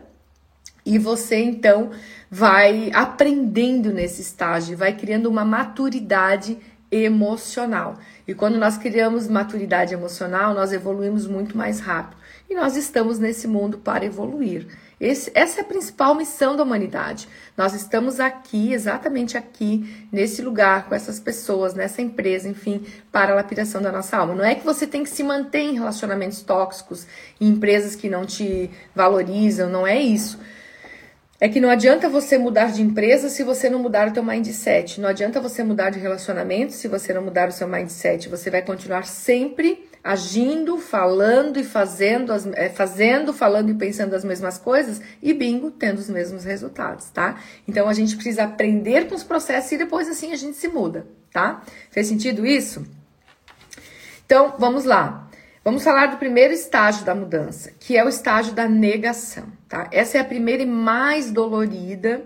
e 0.85 0.99
você 0.99 1.37
então 1.37 1.91
vai 2.31 2.91
aprendendo 2.93 3.93
nesse 3.93 4.23
estágio, 4.23 4.77
vai 4.77 4.93
criando 4.93 5.27
uma 5.27 5.45
maturidade 5.45 6.59
emocional. 6.91 7.99
E 8.27 8.35
quando 8.35 8.59
nós 8.59 8.77
criamos 8.77 9.29
maturidade 9.29 9.95
emocional, 9.95 10.55
nós 10.55 10.73
evoluímos 10.73 11.27
muito 11.27 11.57
mais 11.57 11.81
rápido. 11.81 12.17
E 12.49 12.55
nós 12.55 12.77
estamos 12.77 13.19
nesse 13.19 13.49
mundo 13.49 13.79
para 13.79 14.05
evoluir. 14.05 14.67
Esse, 14.99 15.31
essa 15.35 15.61
é 15.61 15.63
a 15.63 15.67
principal 15.67 16.15
missão 16.15 16.57
da 16.57 16.63
humanidade. 16.63 17.29
Nós 17.57 17.75
estamos 17.75 18.19
aqui, 18.19 18.73
exatamente 18.73 19.37
aqui, 19.37 20.07
nesse 20.11 20.41
lugar, 20.41 20.89
com 20.89 20.95
essas 20.95 21.21
pessoas, 21.21 21.75
nessa 21.75 22.01
empresa, 22.01 22.49
enfim, 22.49 22.85
para 23.13 23.33
a 23.33 23.35
lapidação 23.35 23.83
da 23.83 23.93
nossa 23.93 24.17
alma. 24.17 24.35
Não 24.35 24.45
é 24.45 24.55
que 24.55 24.65
você 24.65 24.87
tem 24.87 25.03
que 25.03 25.11
se 25.11 25.23
manter 25.23 25.61
em 25.61 25.75
relacionamentos 25.75 26.41
tóxicos, 26.41 27.07
em 27.41 27.49
empresas 27.49 27.95
que 27.95 28.09
não 28.09 28.25
te 28.25 28.71
valorizam, 28.95 29.69
não 29.69 29.87
é 29.87 30.01
isso. 30.01 30.39
É 31.39 31.49
que 31.49 31.61
não 31.61 31.69
adianta 31.69 32.09
você 32.09 32.39
mudar 32.39 32.73
de 32.73 32.81
empresa 32.81 33.29
se 33.29 33.43
você 33.43 33.69
não 33.69 33.79
mudar 33.79 34.09
o 34.09 34.13
teu 34.13 34.25
mindset. 34.25 35.01
Não 35.01 35.09
adianta 35.09 35.39
você 35.39 35.63
mudar 35.63 35.91
de 35.91 35.99
relacionamento 35.99 36.73
se 36.73 36.89
você 36.89 37.13
não 37.13 37.23
mudar 37.23 37.49
o 37.49 37.53
seu 37.53 37.69
mindset. 37.69 38.29
Você 38.29 38.51
vai 38.51 38.63
continuar 38.63 39.05
sempre 39.05 39.87
agindo, 40.03 40.79
falando 40.79 41.59
e 41.59 41.65
fazendo, 41.65 42.33
as, 42.33 42.47
é, 42.47 42.71
fazendo, 42.71 43.35
falando 43.35 43.71
e 43.71 43.75
pensando 43.75 44.15
as 44.15 44.25
mesmas 44.25 44.57
coisas 44.57 45.03
e 45.21 45.35
bingo, 45.35 45.71
tendo 45.71 45.99
os 45.99 46.09
mesmos 46.09 46.45
resultados, 46.45 47.11
tá? 47.11 47.41
Então 47.67 47.89
a 47.89 47.93
gente 47.93 48.15
precisa 48.15 48.45
aprender 48.45 49.09
com 49.09 49.17
os 49.17 49.25
processos 49.25 49.73
e 49.73 49.77
depois 49.77 50.09
assim 50.09 50.33
a 50.33 50.37
gente 50.37 50.57
se 50.57 50.69
muda, 50.69 51.07
tá? 51.33 51.61
Fez 51.91 52.07
sentido 52.07 52.47
isso? 52.47 52.87
Então, 54.25 54.55
vamos 54.59 54.85
lá. 54.85 55.26
Vamos 55.67 55.83
falar 55.83 56.07
do 56.07 56.17
primeiro 56.17 56.55
estágio 56.55 57.05
da 57.05 57.13
mudança, 57.13 57.73
que 57.81 57.97
é 57.97 58.05
o 58.05 58.09
estágio 58.09 58.55
da 58.55 58.69
negação, 58.69 59.47
tá? 59.69 59.89
Essa 59.91 60.17
é 60.17 60.21
a 60.21 60.25
primeira 60.25 60.63
e 60.63 60.67
mais 60.67 61.33
dolorida, 61.33 62.23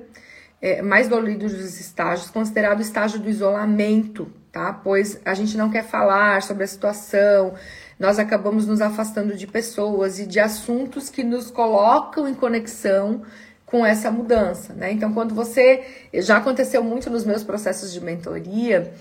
é, 0.60 0.82
mais 0.82 1.08
dolorido 1.08 1.48
dos 1.48 1.80
estágios, 1.80 2.28
considerado 2.28 2.80
o 2.80 2.82
estágio 2.82 3.18
do 3.18 3.30
isolamento, 3.30 4.30
tá? 4.52 4.74
Pois 4.74 5.18
a 5.24 5.32
gente 5.32 5.56
não 5.56 5.70
quer 5.70 5.84
falar 5.84 6.42
sobre 6.42 6.64
a 6.64 6.66
situação, 6.66 7.54
nós 7.98 8.18
acabamos 8.18 8.66
nos 8.66 8.82
afastando 8.82 9.34
de 9.34 9.46
pessoas 9.46 10.18
e 10.18 10.26
de 10.26 10.38
assuntos 10.38 11.08
que 11.08 11.24
nos 11.24 11.50
colocam 11.50 12.28
em 12.28 12.34
conexão 12.34 13.22
com 13.64 13.86
essa 13.86 14.10
mudança, 14.10 14.74
né? 14.74 14.92
Então, 14.92 15.14
quando 15.14 15.34
você 15.34 15.82
já 16.12 16.36
aconteceu 16.36 16.84
muito 16.84 17.08
nos 17.08 17.24
meus 17.24 17.42
processos 17.42 17.90
de 17.90 18.02
mentoria, 18.02 18.92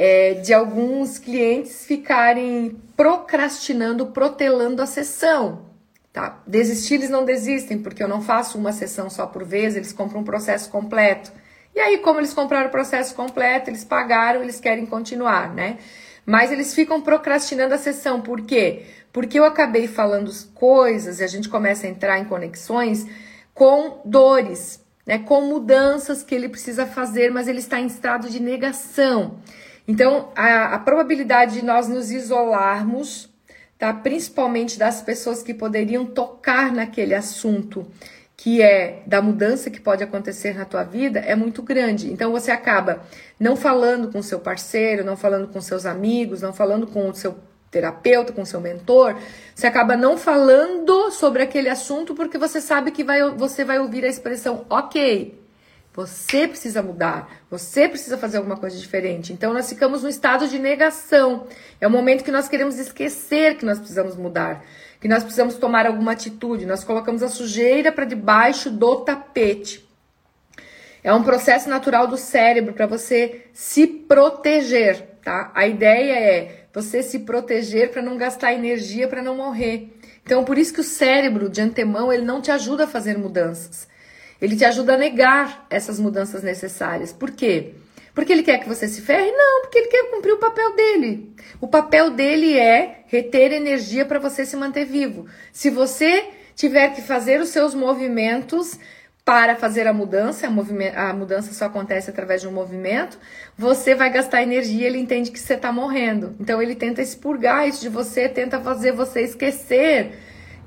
é, 0.00 0.34
de 0.34 0.54
alguns 0.54 1.18
clientes 1.18 1.84
ficarem 1.84 2.80
procrastinando, 2.96 4.06
protelando 4.06 4.80
a 4.80 4.86
sessão. 4.86 5.66
Tá? 6.12 6.40
Desistir 6.46 6.94
eles 6.94 7.10
não 7.10 7.24
desistem, 7.24 7.80
porque 7.80 8.00
eu 8.00 8.06
não 8.06 8.22
faço 8.22 8.56
uma 8.56 8.70
sessão 8.70 9.10
só 9.10 9.26
por 9.26 9.44
vez, 9.44 9.74
eles 9.74 9.92
compram 9.92 10.20
um 10.20 10.24
processo 10.24 10.70
completo. 10.70 11.32
E 11.74 11.80
aí, 11.80 11.98
como 11.98 12.20
eles 12.20 12.32
compraram 12.32 12.68
o 12.68 12.70
processo 12.70 13.12
completo, 13.12 13.70
eles 13.70 13.82
pagaram, 13.82 14.40
eles 14.40 14.60
querem 14.60 14.86
continuar, 14.86 15.52
né? 15.52 15.78
Mas 16.24 16.52
eles 16.52 16.76
ficam 16.76 17.00
procrastinando 17.00 17.74
a 17.74 17.78
sessão, 17.78 18.20
por 18.20 18.42
quê? 18.42 18.84
Porque 19.12 19.36
eu 19.36 19.44
acabei 19.44 19.88
falando 19.88 20.30
coisas 20.54 21.18
e 21.18 21.24
a 21.24 21.26
gente 21.26 21.48
começa 21.48 21.88
a 21.88 21.90
entrar 21.90 22.20
em 22.20 22.24
conexões 22.24 23.04
com 23.52 24.00
dores, 24.04 24.80
né? 25.04 25.18
Com 25.18 25.40
mudanças 25.40 26.22
que 26.22 26.36
ele 26.36 26.48
precisa 26.48 26.86
fazer, 26.86 27.32
mas 27.32 27.48
ele 27.48 27.58
está 27.58 27.80
em 27.80 27.86
estado 27.86 28.30
de 28.30 28.40
negação. 28.40 29.40
Então, 29.88 30.30
a, 30.36 30.74
a 30.74 30.78
probabilidade 30.78 31.54
de 31.54 31.64
nós 31.64 31.88
nos 31.88 32.10
isolarmos, 32.10 33.30
tá? 33.78 33.92
Principalmente 33.94 34.78
das 34.78 35.00
pessoas 35.00 35.42
que 35.42 35.54
poderiam 35.54 36.04
tocar 36.04 36.70
naquele 36.70 37.14
assunto 37.14 37.90
que 38.36 38.62
é 38.62 39.02
da 39.04 39.20
mudança 39.20 39.68
que 39.68 39.80
pode 39.80 40.04
acontecer 40.04 40.54
na 40.54 40.64
tua 40.64 40.84
vida 40.84 41.18
é 41.18 41.34
muito 41.34 41.60
grande. 41.60 42.12
Então 42.12 42.30
você 42.30 42.52
acaba 42.52 43.02
não 43.40 43.56
falando 43.56 44.12
com 44.12 44.22
seu 44.22 44.38
parceiro, 44.38 45.02
não 45.02 45.16
falando 45.16 45.48
com 45.48 45.60
seus 45.60 45.84
amigos, 45.84 46.40
não 46.40 46.52
falando 46.52 46.86
com 46.86 47.08
o 47.08 47.14
seu 47.14 47.36
terapeuta, 47.68 48.32
com 48.32 48.44
seu 48.44 48.60
mentor, 48.60 49.16
você 49.54 49.66
acaba 49.66 49.96
não 49.96 50.16
falando 50.16 51.10
sobre 51.10 51.42
aquele 51.42 51.68
assunto 51.68 52.14
porque 52.14 52.38
você 52.38 52.60
sabe 52.60 52.92
que 52.92 53.02
vai, 53.02 53.28
você 53.32 53.64
vai 53.64 53.80
ouvir 53.80 54.04
a 54.04 54.08
expressão 54.08 54.64
ok. 54.70 55.47
Você 55.98 56.46
precisa 56.46 56.80
mudar, 56.80 57.28
você 57.50 57.88
precisa 57.88 58.16
fazer 58.16 58.36
alguma 58.36 58.56
coisa 58.56 58.78
diferente. 58.78 59.32
Então 59.32 59.52
nós 59.52 59.68
ficamos 59.68 60.04
no 60.04 60.08
estado 60.08 60.46
de 60.46 60.56
negação. 60.56 61.48
É 61.80 61.88
o 61.88 61.90
momento 61.90 62.22
que 62.22 62.30
nós 62.30 62.48
queremos 62.48 62.78
esquecer 62.78 63.56
que 63.56 63.66
nós 63.66 63.78
precisamos 63.78 64.14
mudar 64.14 64.62
que 65.00 65.08
nós 65.08 65.22
precisamos 65.22 65.56
tomar 65.56 65.86
alguma 65.86 66.12
atitude. 66.12 66.66
Nós 66.66 66.84
colocamos 66.84 67.22
a 67.22 67.28
sujeira 67.28 67.92
para 67.92 68.04
debaixo 68.04 68.70
do 68.70 68.96
tapete. 68.96 69.88
É 71.02 71.12
um 71.12 71.22
processo 71.22 71.68
natural 71.68 72.06
do 72.06 72.16
cérebro 72.16 72.74
para 72.74 72.86
você 72.86 73.46
se 73.52 73.86
proteger, 73.86 75.02
tá? 75.22 75.50
A 75.54 75.66
ideia 75.66 76.12
é 76.12 76.66
você 76.72 77.02
se 77.02 77.20
proteger 77.20 77.90
para 77.90 78.02
não 78.02 78.16
gastar 78.16 78.52
energia, 78.52 79.08
para 79.08 79.22
não 79.22 79.36
morrer. 79.36 79.96
Então, 80.24 80.44
por 80.44 80.58
isso 80.58 80.74
que 80.74 80.80
o 80.80 80.84
cérebro, 80.84 81.48
de 81.48 81.60
antemão, 81.60 82.12
ele 82.12 82.24
não 82.24 82.42
te 82.42 82.50
ajuda 82.50 82.84
a 82.84 82.88
fazer 82.88 83.16
mudanças. 83.16 83.88
Ele 84.40 84.56
te 84.56 84.64
ajuda 84.64 84.94
a 84.94 84.98
negar 84.98 85.66
essas 85.68 85.98
mudanças 85.98 86.42
necessárias. 86.42 87.12
Por 87.12 87.30
quê? 87.30 87.74
Porque 88.14 88.32
ele 88.32 88.42
quer 88.42 88.58
que 88.58 88.68
você 88.68 88.88
se 88.88 89.00
ferre? 89.00 89.30
Não, 89.30 89.62
porque 89.62 89.78
ele 89.78 89.88
quer 89.88 90.10
cumprir 90.10 90.32
o 90.32 90.38
papel 90.38 90.74
dele. 90.74 91.32
O 91.60 91.68
papel 91.68 92.10
dele 92.10 92.58
é 92.58 93.04
reter 93.06 93.52
energia 93.52 94.04
para 94.04 94.18
você 94.18 94.44
se 94.44 94.56
manter 94.56 94.84
vivo. 94.84 95.26
Se 95.52 95.70
você 95.70 96.30
tiver 96.56 96.88
que 96.94 97.02
fazer 97.02 97.40
os 97.40 97.50
seus 97.50 97.74
movimentos 97.74 98.78
para 99.24 99.54
fazer 99.54 99.86
a 99.86 99.92
mudança, 99.92 100.48
a, 100.48 101.10
a 101.10 101.12
mudança 101.12 101.52
só 101.52 101.66
acontece 101.66 102.10
através 102.10 102.40
de 102.40 102.48
um 102.48 102.50
movimento, 102.50 103.18
você 103.56 103.94
vai 103.94 104.10
gastar 104.10 104.42
energia, 104.42 104.86
ele 104.86 104.98
entende 104.98 105.30
que 105.30 105.38
você 105.38 105.54
está 105.54 105.70
morrendo. 105.70 106.34
Então 106.40 106.62
ele 106.62 106.74
tenta 106.74 107.02
expurgar 107.02 107.68
isso 107.68 107.80
de 107.82 107.88
você, 107.88 108.28
tenta 108.28 108.58
fazer 108.58 108.90
você 108.92 109.20
esquecer 109.20 110.12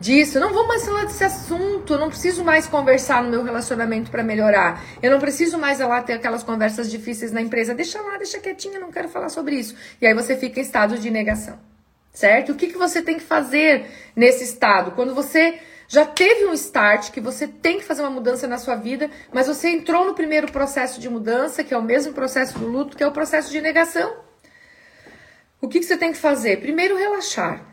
disso. 0.01 0.39
Não 0.39 0.51
vou 0.51 0.67
mais 0.67 0.83
falar 0.83 1.05
desse 1.05 1.23
assunto. 1.23 1.93
Eu 1.93 1.99
não 1.99 2.09
preciso 2.09 2.43
mais 2.43 2.67
conversar 2.67 3.23
no 3.23 3.29
meu 3.29 3.43
relacionamento 3.43 4.09
para 4.11 4.23
melhorar. 4.23 4.83
Eu 5.01 5.11
não 5.11 5.19
preciso 5.19 5.57
mais 5.57 5.79
lá 5.79 6.01
ter 6.01 6.13
aquelas 6.13 6.43
conversas 6.43 6.89
difíceis 6.89 7.31
na 7.31 7.41
empresa. 7.41 7.73
Deixa 7.73 8.01
lá, 8.01 8.17
deixa 8.17 8.39
quietinha, 8.39 8.79
não 8.79 8.91
quero 8.91 9.07
falar 9.07 9.29
sobre 9.29 9.55
isso. 9.55 9.75
E 10.01 10.07
aí 10.07 10.13
você 10.13 10.35
fica 10.35 10.59
em 10.59 10.63
estado 10.63 10.97
de 10.97 11.09
negação. 11.09 11.57
Certo? 12.11 12.51
O 12.51 12.55
que, 12.55 12.67
que 12.67 12.77
você 12.77 13.01
tem 13.01 13.17
que 13.17 13.23
fazer 13.23 13.85
nesse 14.13 14.43
estado? 14.43 14.91
Quando 14.91 15.15
você 15.15 15.59
já 15.87 16.05
teve 16.05 16.45
um 16.45 16.53
start, 16.53 17.11
que 17.11 17.21
você 17.21 17.47
tem 17.47 17.77
que 17.77 17.85
fazer 17.85 18.01
uma 18.01 18.09
mudança 18.09 18.47
na 18.47 18.57
sua 18.57 18.75
vida, 18.75 19.09
mas 19.31 19.47
você 19.47 19.69
entrou 19.69 20.05
no 20.05 20.13
primeiro 20.13 20.51
processo 20.51 20.99
de 20.99 21.07
mudança, 21.09 21.63
que 21.63 21.73
é 21.73 21.77
o 21.77 21.81
mesmo 21.81 22.11
processo 22.11 22.57
do 22.57 22.67
luto, 22.67 22.97
que 22.97 23.03
é 23.03 23.07
o 23.07 23.11
processo 23.11 23.49
de 23.49 23.61
negação. 23.61 24.13
O 25.61 25.69
que, 25.69 25.79
que 25.79 25.85
você 25.85 25.95
tem 25.95 26.11
que 26.11 26.17
fazer? 26.17 26.59
Primeiro, 26.59 26.97
relaxar. 26.97 27.70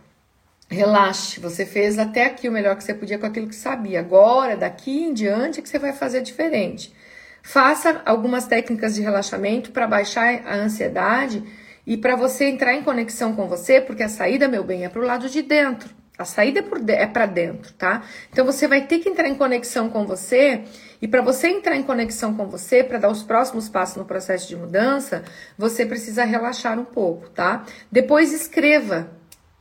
Relaxe, 0.71 1.41
você 1.41 1.65
fez 1.65 1.99
até 1.99 2.27
aqui 2.27 2.47
o 2.47 2.53
melhor 2.53 2.77
que 2.77 2.85
você 2.85 2.93
podia 2.93 3.19
com 3.19 3.25
aquilo 3.25 3.49
que 3.49 3.55
sabia. 3.55 4.01
Agora, 4.01 4.55
daqui 4.55 5.05
em 5.05 5.15
diante, 5.15 5.61
é 5.61 5.63
que 5.63 5.69
você 5.69 5.79
vai 5.79 5.95
fazer 5.95 6.21
diferente. 6.21 6.95
Faça 7.43 8.03
algumas 8.05 8.47
técnicas 8.47 8.95
de 8.95 9.01
relaxamento 9.01 9.71
para 9.71 9.87
baixar 9.87 10.43
a 10.47 10.57
ansiedade 10.57 11.43
e 11.87 11.97
para 11.97 12.15
você 12.15 12.45
entrar 12.45 12.75
em 12.75 12.83
conexão 12.83 13.35
com 13.35 13.49
você, 13.49 13.81
porque 13.81 14.03
a 14.03 14.09
saída, 14.11 14.47
meu 14.47 14.63
bem, 14.63 14.85
é 14.85 14.91
para 14.91 15.01
o 15.01 15.07
lado 15.07 15.27
de 15.31 15.41
dentro. 15.41 15.89
A 16.19 16.27
saída 16.27 16.61
é, 16.61 17.03
é 17.03 17.07
para 17.07 17.25
dentro, 17.25 17.73
tá? 17.73 18.03
Então 18.31 18.45
você 18.45 18.69
vai 18.69 18.87
ter 18.87 18.99
que 18.99 19.09
entrar 19.09 19.29
em 19.29 19.37
conexão 19.37 19.89
com 19.89 20.05
você 20.05 20.65
e 21.01 21.09
para 21.09 21.23
você 21.23 21.49
entrar 21.49 21.77
em 21.77 21.83
conexão 21.83 22.35
com 22.35 22.47
você, 22.47 22.85
para 22.85 22.99
dar 22.99 23.09
os 23.09 23.23
próximos 23.23 23.71
passos 23.71 23.97
no 23.97 24.05
processo 24.05 24.49
de 24.49 24.57
mudança, 24.57 25.23
você 25.57 25.87
precisa 25.87 26.25
relaxar 26.25 26.79
um 26.79 26.85
pouco, 26.85 27.31
tá? 27.31 27.65
Depois 27.91 28.35
escreva 28.35 29.17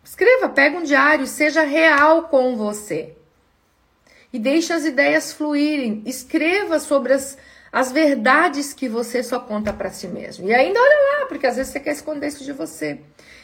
Escreva, 0.08 0.48
pega 0.48 0.78
um 0.78 0.84
diário, 0.84 1.28
seja 1.28 1.64
real 1.64 2.30
com 2.30 2.56
você. 2.56 3.14
E 4.32 4.40
deixe 4.40 4.72
as 4.72 4.86
ideias 4.86 5.34
fluírem. 5.34 6.02
Escreva 6.06 6.80
sobre 6.80 7.12
as, 7.12 7.38
as 7.74 7.92
verdades 7.92 8.74
que 8.74 8.88
você 8.88 9.22
só 9.22 9.38
conta 9.38 9.74
para 9.74 9.90
si 9.90 10.08
mesmo. 10.08 10.48
E 10.48 10.54
ainda 10.54 10.80
olha 10.80 11.20
lá, 11.20 11.26
porque 11.26 11.46
às 11.46 11.58
vezes 11.58 11.74
você 11.74 11.82
quer 11.82 11.92
esconder 11.92 12.28
isso 12.28 12.46
de 12.46 12.54
você. 12.54 13.02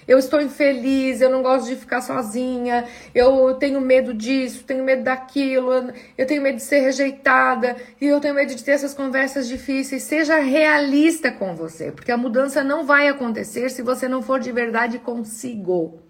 Eu 0.07 0.17
estou 0.17 0.41
infeliz, 0.41 1.19
eu 1.19 1.29
não 1.29 1.43
gosto 1.43 1.67
de 1.67 1.75
ficar 1.75 1.99
sozinha, 1.99 2.87
eu 3.13 3.55
tenho 3.55 3.81
medo 3.81 4.13
disso, 4.13 4.63
tenho 4.63 4.85
medo 4.85 5.03
daquilo, 5.03 5.91
eu 6.17 6.25
tenho 6.25 6.41
medo 6.41 6.55
de 6.55 6.63
ser 6.63 6.79
rejeitada 6.79 7.75
e 7.99 8.07
eu 8.07 8.21
tenho 8.21 8.35
medo 8.35 8.55
de 8.55 8.63
ter 8.63 8.71
essas 8.71 8.93
conversas 8.93 9.49
difíceis. 9.49 10.03
Seja 10.03 10.39
realista 10.39 11.29
com 11.29 11.55
você, 11.55 11.91
porque 11.91 12.11
a 12.11 12.17
mudança 12.17 12.63
não 12.63 12.85
vai 12.85 13.09
acontecer 13.09 13.69
se 13.69 13.81
você 13.81 14.07
não 14.07 14.21
for 14.21 14.39
de 14.39 14.51
verdade 14.51 14.97
consigo. 14.97 16.02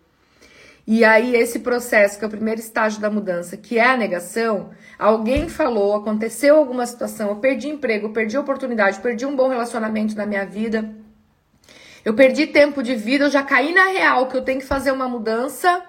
E 0.85 1.05
aí, 1.05 1.35
esse 1.35 1.59
processo, 1.59 2.19
que 2.19 2.25
é 2.25 2.27
o 2.27 2.31
primeiro 2.31 2.59
estágio 2.59 2.99
da 2.99 3.09
mudança, 3.09 3.55
que 3.55 3.79
é 3.79 3.87
a 3.87 3.95
negação, 3.95 4.71
alguém 4.99 5.47
falou, 5.47 5.95
aconteceu 5.95 6.57
alguma 6.57 6.85
situação, 6.85 7.29
eu 7.29 7.37
perdi 7.37 7.69
emprego, 7.69 8.07
eu 8.07 8.11
perdi 8.11 8.37
oportunidade, 8.37 8.99
perdi 8.99 9.25
um 9.25 9.35
bom 9.35 9.47
relacionamento 9.47 10.13
na 10.15 10.25
minha 10.25 10.45
vida, 10.45 10.93
eu 12.03 12.13
perdi 12.13 12.47
tempo 12.47 12.83
de 12.83 12.95
vida, 12.95 13.25
eu 13.25 13.29
já 13.29 13.41
caí 13.43 13.73
na 13.73 13.85
real 13.85 14.27
que 14.27 14.35
eu 14.35 14.43
tenho 14.43 14.59
que 14.59 14.65
fazer 14.65 14.91
uma 14.91 15.07
mudança, 15.07 15.81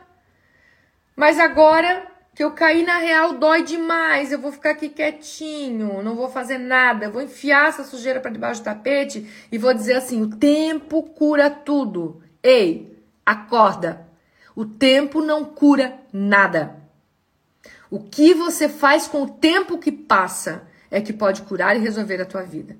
mas 1.17 1.41
agora 1.41 2.07
que 2.33 2.45
eu 2.45 2.53
caí 2.53 2.85
na 2.85 2.99
real 2.99 3.35
dói 3.35 3.65
demais, 3.65 4.31
eu 4.31 4.39
vou 4.39 4.53
ficar 4.53 4.71
aqui 4.71 4.89
quietinho, 4.89 6.03
não 6.05 6.15
vou 6.15 6.29
fazer 6.29 6.59
nada, 6.59 7.11
vou 7.11 7.23
enfiar 7.23 7.69
essa 7.69 7.83
sujeira 7.83 8.21
para 8.21 8.31
debaixo 8.31 8.61
do 8.61 8.65
tapete 8.65 9.29
e 9.51 9.59
vou 9.59 9.75
dizer 9.75 9.95
assim: 9.95 10.23
o 10.23 10.37
tempo 10.37 11.03
cura 11.03 11.49
tudo. 11.49 12.23
Ei, 12.43 12.97
acorda! 13.25 14.14
O 14.55 14.65
tempo 14.65 15.21
não 15.21 15.45
cura 15.45 15.99
nada. 16.13 16.77
O 17.91 18.01
que 18.01 18.35
você 18.35 18.69
faz 18.69 19.07
com 19.07 19.23
o 19.23 19.31
tempo 19.31 19.79
que 19.79 19.93
passa 19.93 20.67
é 20.91 21.01
que 21.01 21.13
pode 21.13 21.43
curar 21.43 21.77
e 21.77 21.81
resolver 21.81 22.21
a 22.21 22.27
tua 22.27 22.43
vida. 22.43 22.77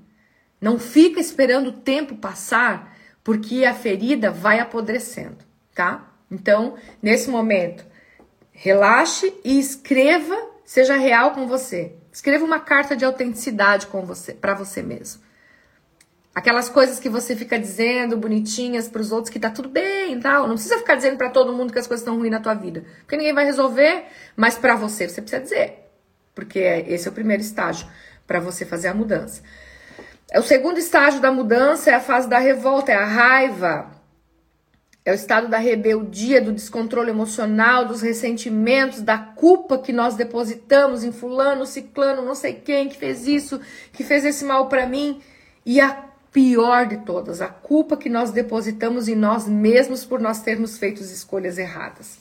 Não 0.61 0.79
fica 0.79 1.21
esperando 1.21 1.69
o 1.69 1.73
tempo 1.73 2.17
passar, 2.17 2.97
porque 3.23 3.65
a 3.65 3.75
ferida 3.75 4.31
vai 4.31 4.61
apodrecendo, 4.61 5.39
tá? 5.75 6.13
Então, 6.31 6.77
nesse 7.03 7.29
momento, 7.29 7.85
relaxe 8.53 9.35
e 9.45 9.59
escreva, 9.59 10.37
seja 10.65 10.97
real 10.97 11.33
com 11.33 11.47
você. 11.47 11.97
Escreva 12.13 12.45
uma 12.45 12.61
carta 12.61 12.97
de 12.97 13.05
autenticidade 13.05 13.89
com 13.89 14.07
você, 14.07 14.33
para 14.33 14.55
você 14.55 14.83
mesmo. 14.83 15.23
Aquelas 16.35 16.69
coisas 16.69 16.99
que 16.99 17.09
você 17.09 17.37
fica 17.37 17.57
dizendo 17.59 18.17
bonitinhas 18.17 18.89
para 18.89 19.01
os 19.01 19.13
outros 19.13 19.31
que 19.31 19.39
tá 19.39 19.51
tudo 19.51 19.69
bem, 19.69 20.19
tal. 20.19 20.49
Não 20.49 20.55
precisa 20.55 20.79
ficar 20.79 20.97
dizendo 20.97 21.17
para 21.17 21.31
todo 21.31 21.53
mundo 21.53 21.73
que 21.73 21.79
as 21.79 21.87
coisas 21.87 22.03
estão 22.03 22.19
ruins 22.19 22.33
na 22.33 22.41
tua 22.41 22.55
vida, 22.55 22.85
porque 23.01 23.17
ninguém 23.17 23.33
vai 23.33 23.45
resolver, 23.45 24.07
mas 24.37 24.57
para 24.57 24.75
você 24.75 25.09
você 25.09 25.23
precisa 25.23 25.43
dizer. 25.43 25.89
Porque 26.35 26.59
esse 26.59 27.07
é 27.07 27.11
o 27.11 27.15
primeiro 27.15 27.41
estágio 27.41 27.87
para 28.27 28.41
você 28.41 28.65
fazer 28.65 28.89
a 28.89 28.95
mudança. 28.95 29.43
O 30.35 30.43
segundo 30.43 30.79
estágio 30.79 31.21
da 31.21 31.31
mudança 31.31 31.91
é 31.91 31.95
a 31.95 32.01
fase 32.01 32.29
da 32.29 32.39
revolta, 32.39 32.91
é 32.91 32.97
a 32.97 33.05
raiva. 33.05 33.93
É 35.05 35.13
o 35.13 35.15
estado 35.15 35.49
da 35.49 35.59
rebeldia, 35.59 36.41
do 36.41 36.51
descontrole 36.51 37.11
emocional, 37.11 37.85
dos 37.85 38.01
ressentimentos, 38.01 39.03
da 39.03 39.19
culpa 39.19 39.79
que 39.79 39.93
nós 39.93 40.17
depositamos 40.17 41.05
em 41.05 41.13
fulano, 41.13 41.67
ciclano, 41.67 42.25
não 42.25 42.35
sei 42.35 42.55
quem 42.55 42.89
que 42.89 42.97
fez 42.97 43.27
isso, 43.27 43.61
que 43.93 44.03
fez 44.03 44.25
esse 44.25 44.45
mal 44.45 44.67
para 44.67 44.87
mim. 44.87 45.21
E 45.65 45.79
a 45.79 46.05
pior 46.35 46.89
de 46.89 46.97
todas, 46.97 47.41
a 47.41 47.47
culpa 47.47 47.97
que 47.97 48.09
nós 48.09 48.33
depositamos 48.33 49.07
em 49.07 49.15
nós 49.15 49.47
mesmos 49.47 50.05
por 50.05 50.21
nós 50.21 50.43
termos 50.43 50.77
feito 50.77 51.01
escolhas 51.01 51.59
erradas. 51.59 52.19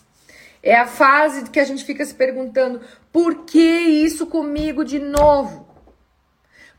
É 0.62 0.78
a 0.78 0.86
fase 0.86 1.50
que 1.50 1.60
a 1.60 1.64
gente 1.64 1.84
fica 1.84 2.06
se 2.06 2.14
perguntando: 2.14 2.80
por 3.12 3.44
que 3.44 3.60
isso 3.60 4.28
comigo 4.28 4.86
de 4.86 5.00
novo? 5.00 5.68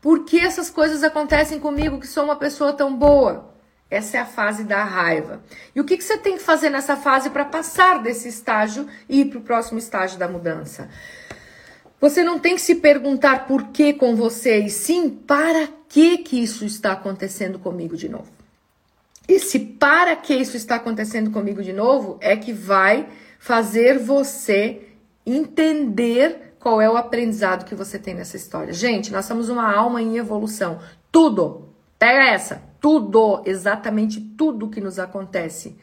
Por 0.01 0.23
que 0.23 0.39
essas 0.39 0.69
coisas 0.69 1.03
acontecem 1.03 1.59
comigo 1.59 1.99
que 1.99 2.07
sou 2.07 2.23
uma 2.23 2.37
pessoa 2.37 2.71
tão 2.71 2.95
boa? 2.95 3.53
Essa 3.89 4.17
é 4.17 4.19
a 4.21 4.25
fase 4.25 4.63
da 4.63 4.83
raiva. 4.83 5.43
E 5.75 5.81
o 5.81 5.83
que, 5.83 5.97
que 5.97 6.03
você 6.03 6.17
tem 6.17 6.37
que 6.37 6.43
fazer 6.43 6.69
nessa 6.69 6.95
fase 6.95 7.29
para 7.29 7.43
passar 7.43 8.01
desse 8.01 8.29
estágio 8.29 8.87
e 9.09 9.21
ir 9.21 9.25
para 9.25 9.39
o 9.39 9.41
próximo 9.41 9.77
estágio 9.77 10.17
da 10.17 10.27
mudança? 10.27 10.89
Você 11.99 12.23
não 12.23 12.39
tem 12.39 12.55
que 12.55 12.61
se 12.61 12.75
perguntar 12.75 13.47
por 13.47 13.67
que 13.67 13.93
com 13.93 14.15
você, 14.15 14.59
e 14.59 14.69
sim 14.69 15.09
para 15.09 15.67
que 15.87 16.19
que 16.19 16.41
isso 16.41 16.65
está 16.65 16.91
acontecendo 16.91 17.57
comigo 17.57 17.95
de 17.95 18.09
novo. 18.09 18.27
Esse 19.27 19.57
para 19.59 20.15
que 20.15 20.35
isso 20.35 20.55
está 20.55 20.75
acontecendo 20.75 21.31
comigo 21.31 21.63
de 21.63 21.73
novo 21.73 22.17
é 22.21 22.35
que 22.35 22.53
vai 22.53 23.07
fazer 23.39 23.97
você 23.97 24.89
entender 25.25 26.53
qual 26.59 26.81
é 26.81 26.89
o 26.89 26.97
aprendizado 26.97 27.65
que 27.65 27.75
você 27.75 27.97
tem 27.97 28.13
nessa 28.13 28.37
história. 28.37 28.73
Gente, 28.73 29.11
nós 29.11 29.25
somos 29.25 29.49
uma 29.49 29.71
alma 29.71 30.01
em 30.01 30.17
evolução. 30.17 30.79
Tudo, 31.11 31.69
pega 31.97 32.25
essa, 32.25 32.61
tudo, 32.79 33.41
exatamente 33.45 34.19
tudo 34.19 34.69
que 34.69 34.81
nos 34.81 34.99
acontece 34.99 35.75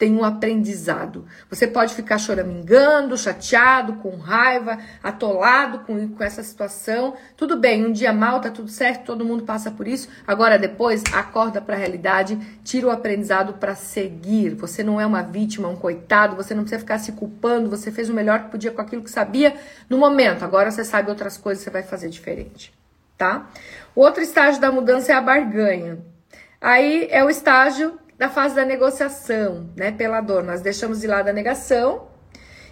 tem 0.00 0.16
um 0.16 0.24
aprendizado. 0.24 1.26
Você 1.50 1.66
pode 1.66 1.92
ficar 1.92 2.16
choramingando, 2.16 3.18
chateado, 3.18 3.96
com 3.96 4.16
raiva, 4.16 4.78
atolado 5.02 5.80
com, 5.80 6.08
com 6.08 6.24
essa 6.24 6.42
situação. 6.42 7.14
Tudo 7.36 7.58
bem, 7.58 7.84
um 7.84 7.92
dia 7.92 8.10
mal, 8.10 8.40
tá 8.40 8.48
tudo 8.48 8.70
certo, 8.70 9.04
todo 9.04 9.26
mundo 9.26 9.44
passa 9.44 9.70
por 9.70 9.86
isso. 9.86 10.08
Agora 10.26 10.58
depois, 10.58 11.04
acorda 11.12 11.60
para 11.60 11.74
a 11.74 11.78
realidade, 11.78 12.38
tira 12.64 12.86
o 12.86 12.90
aprendizado 12.90 13.52
para 13.60 13.74
seguir. 13.74 14.54
Você 14.54 14.82
não 14.82 14.98
é 14.98 15.04
uma 15.04 15.20
vítima, 15.22 15.68
um 15.68 15.76
coitado, 15.76 16.34
você 16.34 16.54
não 16.54 16.62
precisa 16.62 16.80
ficar 16.80 16.98
se 16.98 17.12
culpando, 17.12 17.68
você 17.68 17.92
fez 17.92 18.08
o 18.08 18.14
melhor 18.14 18.44
que 18.44 18.50
podia 18.52 18.70
com 18.70 18.80
aquilo 18.80 19.02
que 19.02 19.10
sabia 19.10 19.54
no 19.86 19.98
momento. 19.98 20.42
Agora 20.42 20.70
você 20.70 20.82
sabe 20.82 21.10
outras 21.10 21.36
coisas, 21.36 21.62
você 21.62 21.68
vai 21.68 21.82
fazer 21.82 22.08
diferente, 22.08 22.72
tá? 23.18 23.50
O 23.94 24.00
outro 24.00 24.22
estágio 24.22 24.62
da 24.62 24.72
mudança 24.72 25.12
é 25.12 25.14
a 25.14 25.20
barganha. 25.20 25.98
Aí 26.58 27.06
é 27.10 27.22
o 27.22 27.28
estágio 27.28 27.99
da 28.20 28.28
fase 28.28 28.54
da 28.54 28.66
negociação, 28.66 29.70
né, 29.74 29.90
pela 29.92 30.20
dor. 30.20 30.44
Nós 30.44 30.60
deixamos 30.60 31.00
de 31.00 31.06
lado 31.06 31.28
a 31.28 31.32
negação 31.32 32.06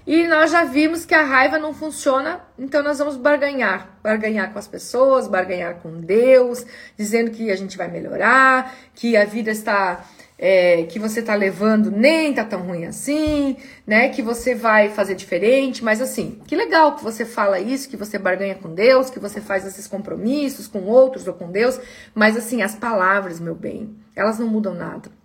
e 0.07 0.27
nós 0.27 0.51
já 0.51 0.65
vimos 0.65 1.07
que 1.07 1.15
a 1.15 1.25
raiva 1.25 1.59
não 1.59 1.73
funciona, 1.73 2.43
então 2.59 2.83
nós 2.83 2.99
vamos 2.99 3.17
barganhar, 3.17 3.99
barganhar 4.03 4.53
com 4.53 4.59
as 4.59 4.69
pessoas, 4.69 5.27
barganhar 5.27 5.77
com 5.77 6.03
Deus, 6.03 6.67
dizendo 6.99 7.31
que 7.31 7.51
a 7.51 7.57
gente 7.57 7.79
vai 7.79 7.89
melhorar, 7.89 8.75
que 8.95 9.17
a 9.17 9.25
vida 9.25 9.51
está 9.51 10.05
é, 10.39 10.83
que 10.83 10.99
você 10.99 11.23
tá 11.23 11.35
levando 11.35 11.91
nem 11.91 12.35
tá 12.35 12.45
tão 12.45 12.61
ruim 12.61 12.85
assim, 12.85 13.57
né? 13.87 14.11
Que 14.11 14.21
você 14.21 14.55
vai 14.55 14.91
fazer 14.91 15.15
diferente, 15.15 15.83
mas 15.83 16.03
assim, 16.03 16.43
que 16.47 16.55
legal 16.55 16.95
que 16.95 17.03
você 17.03 17.25
fala 17.25 17.59
isso, 17.59 17.89
que 17.89 17.97
você 17.97 18.19
barganha 18.19 18.55
com 18.55 18.75
Deus, 18.75 19.09
que 19.09 19.19
você 19.19 19.41
faz 19.41 19.67
esses 19.67 19.87
compromissos 19.87 20.69
com 20.69 20.85
outros 20.85 21.27
ou 21.27 21.33
com 21.33 21.51
Deus, 21.51 21.81
mas 22.15 22.37
assim, 22.37 22.61
as 22.61 22.75
palavras, 22.75 23.41
meu 23.41 23.55
bem, 23.55 23.97
elas 24.15 24.39
não 24.39 24.47
mudam 24.47 24.75
nada. 24.75 25.18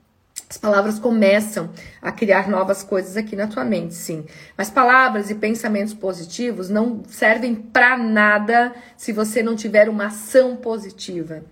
As 0.49 0.58
palavras 0.58 0.99
começam 0.99 1.69
a 2.01 2.12
criar 2.12 2.47
novas 2.47 2.84
coisas 2.84 3.17
aqui 3.17 3.36
na 3.36 3.47
tua 3.47 3.63
mente, 3.63 3.95
sim. 3.95 4.25
Mas 4.58 4.69
palavras 4.69 5.29
e 5.29 5.36
pensamentos 5.36 5.93
positivos 5.93 6.69
não 6.69 7.03
servem 7.08 7.56
para 7.56 7.97
nada 7.97 8.73
se 8.95 9.12
você 9.12 9.41
não 9.41 9.56
tiver 9.56 9.89
uma 9.89 10.08
ação 10.08 10.56
positiva. 10.56 11.43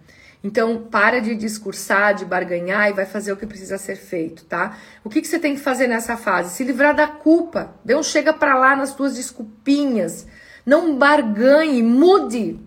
Então, 0.43 0.87
para 0.89 1.21
de 1.21 1.35
discursar, 1.35 2.15
de 2.15 2.25
barganhar 2.25 2.89
e 2.89 2.93
vai 2.93 3.05
fazer 3.05 3.31
o 3.31 3.37
que 3.37 3.45
precisa 3.45 3.77
ser 3.77 3.95
feito, 3.95 4.43
tá? 4.45 4.75
O 5.03 5.09
que, 5.09 5.21
que 5.21 5.27
você 5.27 5.37
tem 5.37 5.53
que 5.53 5.61
fazer 5.61 5.87
nessa 5.87 6.17
fase? 6.17 6.55
Se 6.55 6.63
livrar 6.63 6.95
da 6.95 7.07
culpa. 7.07 7.75
Deus 7.85 8.07
chega 8.07 8.33
para 8.33 8.55
lá 8.57 8.75
nas 8.75 8.95
tuas 8.95 9.15
desculpinhas. 9.15 10.25
Não 10.65 10.97
barganhe, 10.97 11.83
mude. 11.83 12.59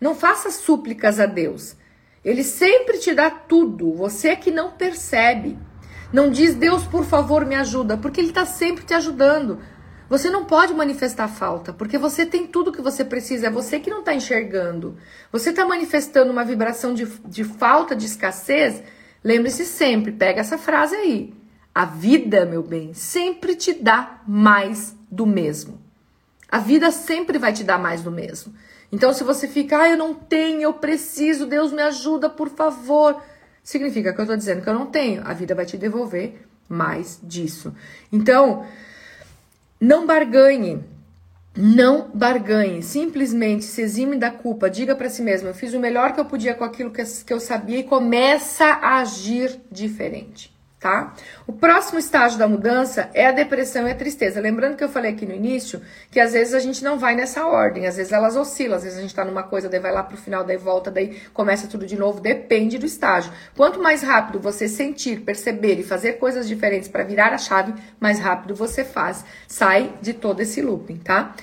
Não 0.00 0.14
faça 0.14 0.50
súplicas 0.50 1.20
a 1.20 1.26
Deus. 1.26 1.76
Ele 2.24 2.42
sempre 2.42 2.98
te 2.98 3.14
dá 3.14 3.30
tudo, 3.30 3.92
você 3.92 4.28
é 4.28 4.36
que 4.36 4.50
não 4.50 4.72
percebe. 4.72 5.58
Não 6.12 6.30
diz, 6.30 6.54
Deus, 6.54 6.84
por 6.84 7.04
favor, 7.04 7.44
me 7.44 7.54
ajuda, 7.54 7.96
porque 7.96 8.20
Ele 8.20 8.28
está 8.28 8.46
sempre 8.46 8.84
te 8.84 8.94
ajudando. 8.94 9.58
Você 10.08 10.30
não 10.30 10.46
pode 10.46 10.72
manifestar 10.72 11.28
falta, 11.28 11.70
porque 11.70 11.98
você 11.98 12.24
tem 12.24 12.46
tudo 12.46 12.72
que 12.72 12.80
você 12.80 13.04
precisa, 13.04 13.48
é 13.48 13.50
você 13.50 13.78
que 13.78 13.90
não 13.90 13.98
está 13.98 14.14
enxergando. 14.14 14.96
Você 15.30 15.50
está 15.50 15.66
manifestando 15.66 16.32
uma 16.32 16.44
vibração 16.44 16.94
de, 16.94 17.04
de 17.26 17.44
falta, 17.44 17.94
de 17.94 18.06
escassez. 18.06 18.82
Lembre-se 19.22 19.66
sempre, 19.66 20.10
pega 20.12 20.40
essa 20.40 20.56
frase 20.56 20.96
aí. 20.96 21.34
A 21.74 21.84
vida, 21.84 22.46
meu 22.46 22.62
bem, 22.62 22.94
sempre 22.94 23.54
te 23.54 23.74
dá 23.74 24.22
mais 24.26 24.96
do 25.10 25.26
mesmo. 25.26 25.78
A 26.50 26.58
vida 26.58 26.90
sempre 26.90 27.36
vai 27.36 27.52
te 27.52 27.62
dar 27.62 27.78
mais 27.78 28.00
do 28.00 28.10
mesmo. 28.10 28.54
Então, 28.90 29.12
se 29.12 29.22
você 29.22 29.46
fica, 29.46 29.82
ah, 29.82 29.90
eu 29.90 29.98
não 29.98 30.14
tenho, 30.14 30.62
eu 30.62 30.72
preciso, 30.72 31.44
Deus 31.44 31.70
me 31.70 31.82
ajuda, 31.82 32.30
por 32.30 32.48
favor 32.48 33.20
significa 33.68 34.14
que 34.14 34.18
eu 34.18 34.22
estou 34.22 34.36
dizendo 34.36 34.62
que 34.62 34.68
eu 34.68 34.72
não 34.72 34.86
tenho. 34.86 35.20
A 35.26 35.34
vida 35.34 35.54
vai 35.54 35.66
te 35.66 35.76
devolver 35.76 36.40
mais 36.66 37.20
disso. 37.22 37.74
Então, 38.10 38.64
não 39.78 40.06
barganhe. 40.06 40.82
Não 41.54 42.08
barganhe, 42.14 42.82
simplesmente 42.84 43.64
se 43.64 43.82
exime 43.82 44.16
da 44.16 44.30
culpa, 44.30 44.70
diga 44.70 44.94
para 44.94 45.10
si 45.10 45.22
mesmo: 45.22 45.48
eu 45.48 45.54
fiz 45.54 45.74
o 45.74 45.80
melhor 45.80 46.12
que 46.12 46.20
eu 46.20 46.24
podia 46.24 46.54
com 46.54 46.62
aquilo 46.62 46.92
que 46.92 47.32
eu 47.32 47.40
sabia 47.40 47.78
e 47.78 47.82
começa 47.82 48.64
a 48.64 49.00
agir 49.00 49.58
diferente 49.70 50.56
tá? 50.80 51.12
O 51.46 51.52
próximo 51.52 51.98
estágio 51.98 52.38
da 52.38 52.46
mudança 52.46 53.10
é 53.12 53.26
a 53.26 53.32
depressão 53.32 53.88
e 53.88 53.90
a 53.90 53.94
tristeza. 53.94 54.40
Lembrando 54.40 54.76
que 54.76 54.84
eu 54.84 54.88
falei 54.88 55.10
aqui 55.10 55.26
no 55.26 55.34
início 55.34 55.82
que 56.10 56.20
às 56.20 56.32
vezes 56.32 56.54
a 56.54 56.60
gente 56.60 56.84
não 56.84 56.98
vai 56.98 57.16
nessa 57.16 57.46
ordem, 57.46 57.86
às 57.86 57.96
vezes 57.96 58.12
elas 58.12 58.36
oscilam, 58.36 58.76
às 58.76 58.84
vezes 58.84 58.98
a 58.98 59.02
gente 59.02 59.14
tá 59.14 59.24
numa 59.24 59.42
coisa, 59.42 59.68
daí 59.68 59.80
vai 59.80 59.92
lá 59.92 60.02
pro 60.02 60.16
final, 60.16 60.44
daí 60.44 60.56
volta, 60.56 60.90
daí 60.90 61.20
começa 61.34 61.66
tudo 61.66 61.84
de 61.84 61.96
novo, 61.96 62.20
depende 62.20 62.78
do 62.78 62.86
estágio. 62.86 63.32
Quanto 63.56 63.82
mais 63.82 64.02
rápido 64.02 64.38
você 64.38 64.68
sentir, 64.68 65.20
perceber 65.20 65.80
e 65.80 65.82
fazer 65.82 66.14
coisas 66.14 66.46
diferentes 66.46 66.88
para 66.88 67.02
virar 67.02 67.32
a 67.32 67.38
chave, 67.38 67.74
mais 67.98 68.20
rápido 68.20 68.54
você 68.54 68.84
faz, 68.84 69.24
sai 69.48 69.94
de 70.00 70.12
todo 70.12 70.40
esse 70.40 70.62
looping, 70.62 70.98
tá? 70.98 71.34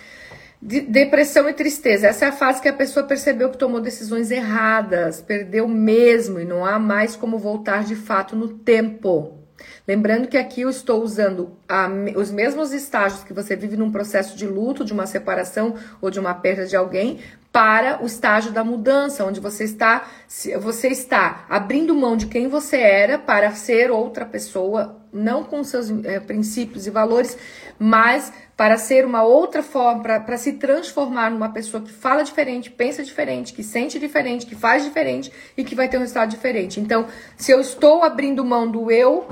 De 0.61 0.81
depressão 0.81 1.47
e 1.47 1.53
tristeza. 1.53 2.07
Essa 2.07 2.25
é 2.25 2.27
a 2.29 2.31
fase 2.31 2.61
que 2.61 2.67
a 2.67 2.73
pessoa 2.73 3.05
percebeu 3.05 3.49
que 3.49 3.57
tomou 3.57 3.81
decisões 3.81 4.31
erradas, 4.31 5.21
perdeu 5.21 5.67
mesmo 5.67 6.39
e 6.39 6.45
não 6.45 6.65
há 6.65 6.79
mais 6.79 7.15
como 7.15 7.37
voltar 7.37 7.83
de 7.83 7.95
fato 7.95 8.35
no 8.35 8.47
tempo. 8.47 9.33
Lembrando 9.87 10.27
que 10.27 10.37
aqui 10.37 10.61
eu 10.61 10.69
estou 10.69 11.01
usando 11.03 11.55
a, 11.67 11.87
os 12.15 12.31
mesmos 12.31 12.73
estágios 12.73 13.23
que 13.23 13.33
você 13.33 13.55
vive 13.55 13.77
num 13.77 13.91
processo 13.91 14.35
de 14.35 14.47
luto, 14.47 14.83
de 14.83 14.93
uma 14.93 15.05
separação 15.05 15.75
ou 16.01 16.09
de 16.09 16.19
uma 16.19 16.33
perda 16.33 16.65
de 16.65 16.75
alguém, 16.75 17.19
para 17.55 18.03
o 18.03 18.05
estágio 18.05 18.51
da 18.51 18.65
mudança, 18.65 19.23
onde 19.23 19.39
você 19.39 19.63
está, 19.63 20.05
você 20.59 20.89
está 20.89 21.45
abrindo 21.47 21.95
mão 21.95 22.17
de 22.17 22.27
quem 22.27 22.49
você 22.49 22.75
era 22.75 23.17
para 23.17 23.49
ser 23.51 23.89
outra 23.91 24.25
pessoa, 24.25 25.01
não 25.13 25.41
com 25.41 25.63
seus 25.63 25.89
é, 26.03 26.19
princípios 26.19 26.85
e 26.85 26.89
valores, 26.89 27.37
mas 27.79 28.33
para 28.57 28.77
ser 28.77 29.05
uma 29.05 29.23
outra 29.23 29.63
forma, 29.63 30.19
para 30.19 30.35
se 30.35 30.51
transformar 30.53 31.31
numa 31.31 31.47
pessoa 31.47 31.81
que 31.81 31.93
fala 31.93 32.23
diferente, 32.23 32.69
pensa 32.69 33.01
diferente, 33.01 33.53
que 33.53 33.63
sente 33.63 33.97
diferente, 33.97 34.45
que 34.45 34.55
faz 34.55 34.83
diferente 34.83 35.31
e 35.55 35.63
que 35.63 35.75
vai 35.75 35.87
ter 35.87 35.95
um 35.95 36.01
resultado 36.01 36.31
diferente. 36.31 36.81
Então, 36.81 37.07
se 37.37 37.53
eu 37.53 37.61
estou 37.61 38.03
abrindo 38.03 38.43
mão 38.43 38.69
do 38.69 38.91
eu 38.91 39.29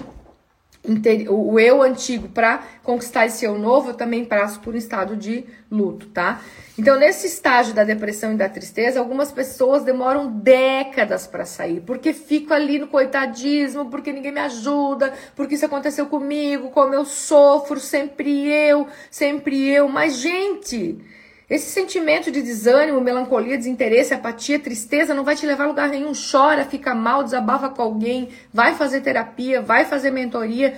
o 1.30 1.58
eu 1.60 1.82
antigo 1.82 2.28
para 2.28 2.62
conquistar 2.84 3.26
esse 3.26 3.46
eu 3.46 3.58
novo, 3.58 3.92
eu 3.92 3.94
também 3.94 4.26
passo 4.26 4.60
por 4.60 4.74
um 4.74 4.78
estado 4.78 5.16
de 5.16 5.46
luto, 5.72 6.08
tá? 6.08 6.42
Então, 6.78 7.00
nesse 7.00 7.26
estágio 7.26 7.74
da 7.74 7.86
depressão 7.86 8.34
e 8.34 8.36
da 8.36 8.50
tristeza, 8.50 9.00
algumas 9.00 9.32
pessoas 9.32 9.84
demoram 9.84 10.30
décadas 10.30 11.26
para 11.26 11.46
sair, 11.46 11.82
porque 11.82 12.12
fico 12.12 12.54
ali 12.54 12.80
no 12.80 12.88
coitadismo, 12.88 13.86
porque 13.90 14.12
ninguém 14.12 14.34
me 14.34 14.42
ajuda, 14.42 15.14
porque 15.36 15.56
isso 15.56 15.66
aconteceu 15.66 16.08
comigo, 16.08 16.70
como 16.72 16.94
eu 16.94 17.06
sofro, 17.06 17.80
sempre 17.80 18.48
eu, 18.50 18.86
sempre 19.10 19.70
eu. 19.70 19.88
Mas, 19.88 20.18
gente, 20.18 21.00
esse 21.50 21.70
sentimento 21.72 22.32
de 22.32 22.42
desânimo, 22.42 23.02
melancolia, 23.02 23.58
desinteresse, 23.58 24.14
apatia, 24.14 24.60
tristeza 24.60 25.14
não 25.14 25.24
vai 25.24 25.36
te 25.36 25.46
levar 25.46 25.66
a 25.66 25.68
lugar 25.68 25.90
nenhum. 25.90 26.14
Chora, 26.14 26.66
fica 26.66 26.96
mal, 26.96 27.24
desabafa 27.24 27.70
com 27.70 27.82
alguém, 27.82 28.30
vai 28.52 28.76
fazer 28.76 29.02
terapia, 29.02 29.62
vai 29.62 29.86
fazer 29.86 30.12
mentoria, 30.12 30.78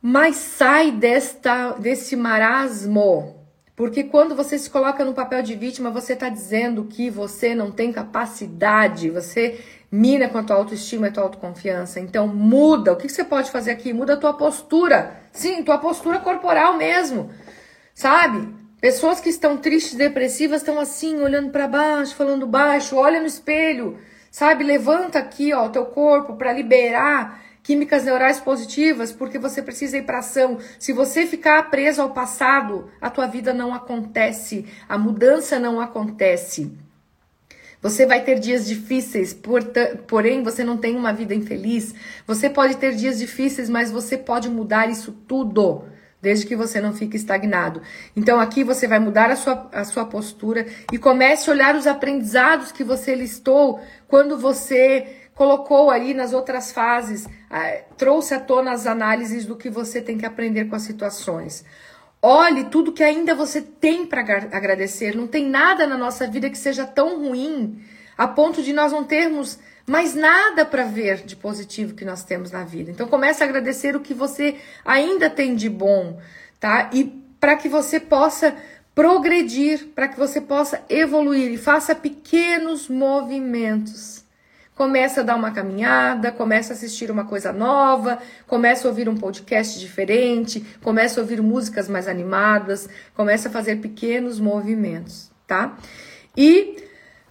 mas 0.00 0.36
sai 0.36 0.90
desta 0.92 1.72
desse 1.72 2.14
marasmo. 2.14 3.42
Porque 3.76 4.04
quando 4.04 4.36
você 4.36 4.56
se 4.56 4.70
coloca 4.70 5.04
no 5.04 5.14
papel 5.14 5.42
de 5.42 5.56
vítima, 5.56 5.90
você 5.90 6.12
está 6.12 6.28
dizendo 6.28 6.84
que 6.84 7.10
você 7.10 7.56
não 7.56 7.72
tem 7.72 7.90
capacidade, 7.90 9.10
você 9.10 9.58
mina 9.90 10.28
com 10.28 10.38
a 10.38 10.42
tua 10.44 10.56
autoestima 10.56 11.08
e 11.08 11.10
tua 11.10 11.24
autoconfiança. 11.24 11.98
Então 11.98 12.28
muda. 12.28 12.92
O 12.92 12.96
que 12.96 13.08
você 13.08 13.24
pode 13.24 13.50
fazer 13.50 13.72
aqui? 13.72 13.92
Muda 13.92 14.14
a 14.14 14.16
tua 14.16 14.34
postura. 14.34 15.20
Sim, 15.32 15.64
tua 15.64 15.78
postura 15.78 16.20
corporal 16.20 16.76
mesmo. 16.76 17.30
Sabe? 17.94 18.63
Pessoas 18.84 19.18
que 19.18 19.30
estão 19.30 19.56
tristes, 19.56 19.94
depressivas, 19.94 20.60
estão 20.60 20.78
assim, 20.78 21.18
olhando 21.18 21.48
para 21.48 21.66
baixo, 21.66 22.14
falando 22.14 22.46
baixo, 22.46 22.96
olha 22.96 23.18
no 23.18 23.26
espelho, 23.26 23.96
sabe? 24.30 24.62
Levanta 24.62 25.18
aqui, 25.18 25.54
ó, 25.54 25.64
o 25.64 25.70
teu 25.70 25.86
corpo 25.86 26.36
para 26.36 26.52
liberar 26.52 27.42
químicas 27.62 28.04
neurais 28.04 28.40
positivas, 28.40 29.10
porque 29.10 29.38
você 29.38 29.62
precisa 29.62 29.96
ir 29.96 30.02
para 30.02 30.18
ação. 30.18 30.58
Se 30.78 30.92
você 30.92 31.26
ficar 31.26 31.70
preso 31.70 32.02
ao 32.02 32.10
passado, 32.10 32.90
a 33.00 33.08
tua 33.08 33.26
vida 33.26 33.54
não 33.54 33.72
acontece, 33.72 34.66
a 34.86 34.98
mudança 34.98 35.58
não 35.58 35.80
acontece. 35.80 36.70
Você 37.80 38.04
vai 38.04 38.22
ter 38.22 38.38
dias 38.38 38.66
difíceis, 38.66 39.34
porém 40.06 40.42
você 40.42 40.62
não 40.62 40.76
tem 40.76 40.94
uma 40.94 41.10
vida 41.10 41.34
infeliz. 41.34 41.94
Você 42.26 42.50
pode 42.50 42.76
ter 42.76 42.94
dias 42.94 43.18
difíceis, 43.18 43.70
mas 43.70 43.90
você 43.90 44.18
pode 44.18 44.50
mudar 44.50 44.90
isso 44.90 45.10
tudo, 45.26 45.86
desde 46.24 46.46
que 46.46 46.56
você 46.56 46.80
não 46.80 46.92
fique 46.92 47.16
estagnado. 47.16 47.80
Então 48.16 48.40
aqui 48.40 48.64
você 48.64 48.88
vai 48.88 48.98
mudar 48.98 49.30
a 49.30 49.36
sua, 49.36 49.68
a 49.70 49.84
sua 49.84 50.06
postura 50.06 50.66
e 50.90 50.98
comece 50.98 51.48
a 51.48 51.52
olhar 51.52 51.76
os 51.76 51.86
aprendizados 51.86 52.72
que 52.72 52.82
você 52.82 53.14
listou 53.14 53.80
quando 54.08 54.36
você 54.36 55.20
colocou 55.34 55.90
ali 55.90 56.14
nas 56.14 56.32
outras 56.32 56.72
fases, 56.72 57.28
trouxe 57.96 58.34
à 58.34 58.40
tona 58.40 58.72
as 58.72 58.86
análises 58.86 59.44
do 59.44 59.56
que 59.56 59.68
você 59.68 60.00
tem 60.00 60.16
que 60.16 60.24
aprender 60.24 60.64
com 60.66 60.76
as 60.76 60.82
situações. 60.82 61.64
Olhe 62.22 62.64
tudo 62.64 62.92
que 62.92 63.02
ainda 63.02 63.34
você 63.34 63.60
tem 63.60 64.06
para 64.06 64.20
agradecer. 64.20 65.14
Não 65.14 65.26
tem 65.26 65.46
nada 65.46 65.86
na 65.86 65.98
nossa 65.98 66.26
vida 66.26 66.48
que 66.48 66.56
seja 66.56 66.86
tão 66.86 67.18
ruim 67.18 67.82
a 68.16 68.26
ponto 68.28 68.62
de 68.62 68.72
nós 68.72 68.92
não 68.92 69.04
termos 69.04 69.58
mais 69.86 70.14
nada 70.14 70.64
para 70.64 70.84
ver 70.84 71.24
de 71.24 71.36
positivo 71.36 71.94
que 71.94 72.04
nós 72.04 72.24
temos 72.24 72.50
na 72.50 72.64
vida. 72.64 72.90
Então 72.90 73.06
comece 73.06 73.42
a 73.42 73.46
agradecer 73.46 73.94
o 73.94 74.00
que 74.00 74.14
você 74.14 74.56
ainda 74.84 75.28
tem 75.28 75.54
de 75.54 75.68
bom, 75.68 76.18
tá? 76.58 76.90
E 76.92 77.04
para 77.38 77.56
que 77.56 77.68
você 77.68 78.00
possa 78.00 78.54
progredir, 78.94 79.88
para 79.94 80.08
que 80.08 80.18
você 80.18 80.40
possa 80.40 80.82
evoluir 80.88 81.52
e 81.52 81.58
faça 81.58 81.94
pequenos 81.94 82.88
movimentos 82.88 84.24
Começa 84.74 85.20
a 85.20 85.24
dar 85.24 85.36
uma 85.36 85.52
caminhada, 85.52 86.32
começa 86.32 86.72
a 86.72 86.76
assistir 86.76 87.08
uma 87.08 87.24
coisa 87.24 87.52
nova, 87.52 88.18
começa 88.44 88.86
a 88.86 88.90
ouvir 88.90 89.08
um 89.08 89.16
podcast 89.16 89.78
diferente, 89.78 90.60
começa 90.82 91.20
a 91.20 91.22
ouvir 91.22 91.40
músicas 91.40 91.88
mais 91.88 92.08
animadas, 92.08 92.88
começa 93.14 93.48
a 93.48 93.52
fazer 93.52 93.76
pequenos 93.76 94.40
movimentos, 94.40 95.30
tá? 95.46 95.78
E 96.36 96.83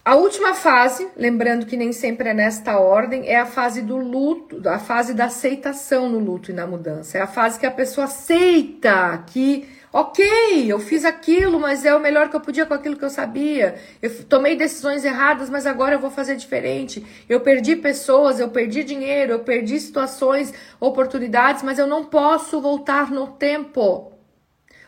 a 0.04 0.16
última 0.16 0.54
fase, 0.54 1.08
lembrando 1.16 1.66
que 1.66 1.76
nem 1.76 1.92
sempre 1.92 2.28
é 2.28 2.34
nesta 2.34 2.78
ordem, 2.78 3.26
é 3.26 3.36
a 3.36 3.46
fase 3.46 3.80
do 3.80 3.96
luto, 3.96 4.60
a 4.68 4.78
fase 4.78 5.14
da 5.14 5.26
aceitação 5.26 6.08
no 6.08 6.18
luto 6.18 6.50
e 6.50 6.54
na 6.54 6.66
mudança. 6.66 7.18
É 7.18 7.22
a 7.22 7.26
fase 7.26 7.58
que 7.58 7.66
a 7.66 7.70
pessoa 7.70 8.04
aceita 8.04 9.24
que 9.26 9.66
Ok, 9.96 10.24
eu 10.66 10.80
fiz 10.80 11.04
aquilo, 11.04 11.60
mas 11.60 11.84
é 11.84 11.94
o 11.94 12.00
melhor 12.00 12.28
que 12.28 12.34
eu 12.34 12.40
podia 12.40 12.66
com 12.66 12.74
aquilo 12.74 12.96
que 12.96 13.04
eu 13.04 13.10
sabia. 13.10 13.76
Eu 14.02 14.24
tomei 14.24 14.56
decisões 14.56 15.04
erradas, 15.04 15.48
mas 15.48 15.66
agora 15.66 15.94
eu 15.94 16.00
vou 16.00 16.10
fazer 16.10 16.34
diferente. 16.34 17.06
Eu 17.28 17.38
perdi 17.42 17.76
pessoas, 17.76 18.40
eu 18.40 18.48
perdi 18.48 18.82
dinheiro, 18.82 19.30
eu 19.30 19.38
perdi 19.38 19.78
situações, 19.78 20.52
oportunidades, 20.80 21.62
mas 21.62 21.78
eu 21.78 21.86
não 21.86 22.06
posso 22.06 22.60
voltar 22.60 23.12
no 23.12 23.28
tempo. 23.28 24.10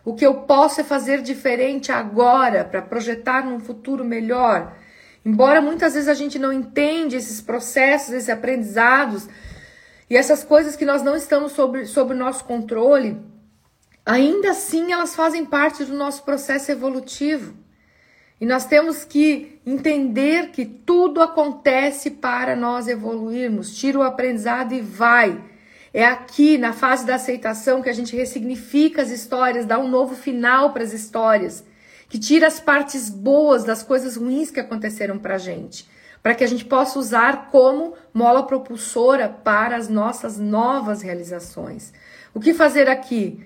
O 0.04 0.12
que 0.12 0.26
eu 0.26 0.40
posso 0.40 0.80
é 0.80 0.84
fazer 0.84 1.22
diferente 1.22 1.92
agora 1.92 2.64
para 2.64 2.82
projetar 2.82 3.46
num 3.46 3.60
futuro 3.60 4.04
melhor. 4.04 4.74
Embora 5.26 5.60
muitas 5.60 5.94
vezes 5.94 6.08
a 6.08 6.14
gente 6.14 6.38
não 6.38 6.52
entende 6.52 7.16
esses 7.16 7.40
processos, 7.40 8.14
esses 8.14 8.28
aprendizados 8.28 9.28
e 10.08 10.16
essas 10.16 10.44
coisas 10.44 10.76
que 10.76 10.84
nós 10.84 11.02
não 11.02 11.16
estamos 11.16 11.50
sobre, 11.50 11.84
sobre 11.84 12.14
o 12.14 12.16
nosso 12.16 12.44
controle, 12.44 13.20
ainda 14.04 14.52
assim 14.52 14.92
elas 14.92 15.16
fazem 15.16 15.44
parte 15.44 15.84
do 15.84 15.94
nosso 15.94 16.22
processo 16.22 16.70
evolutivo. 16.70 17.54
E 18.40 18.46
nós 18.46 18.66
temos 18.66 19.02
que 19.02 19.60
entender 19.66 20.50
que 20.52 20.64
tudo 20.64 21.20
acontece 21.20 22.12
para 22.12 22.54
nós 22.54 22.86
evoluirmos. 22.86 23.76
Tira 23.76 23.98
o 23.98 24.02
aprendizado 24.02 24.74
e 24.74 24.80
vai. 24.80 25.42
É 25.92 26.04
aqui, 26.04 26.56
na 26.56 26.72
fase 26.72 27.04
da 27.04 27.16
aceitação, 27.16 27.82
que 27.82 27.88
a 27.88 27.92
gente 27.92 28.14
ressignifica 28.14 29.02
as 29.02 29.10
histórias, 29.10 29.66
dá 29.66 29.76
um 29.76 29.88
novo 29.88 30.14
final 30.14 30.72
para 30.72 30.84
as 30.84 30.92
histórias, 30.92 31.64
que 32.08 32.18
tira 32.18 32.46
as 32.46 32.60
partes 32.60 33.10
boas 33.10 33.64
das 33.64 33.82
coisas 33.82 34.16
ruins 34.16 34.50
que 34.50 34.60
aconteceram 34.60 35.18
para 35.18 35.38
gente, 35.38 35.88
para 36.22 36.34
que 36.34 36.44
a 36.44 36.46
gente 36.46 36.64
possa 36.64 36.98
usar 36.98 37.50
como 37.50 37.94
mola 38.12 38.46
propulsora 38.46 39.28
para 39.28 39.76
as 39.76 39.88
nossas 39.88 40.38
novas 40.38 41.02
realizações. 41.02 41.92
O 42.34 42.40
que 42.40 42.54
fazer 42.54 42.88
aqui? 42.88 43.44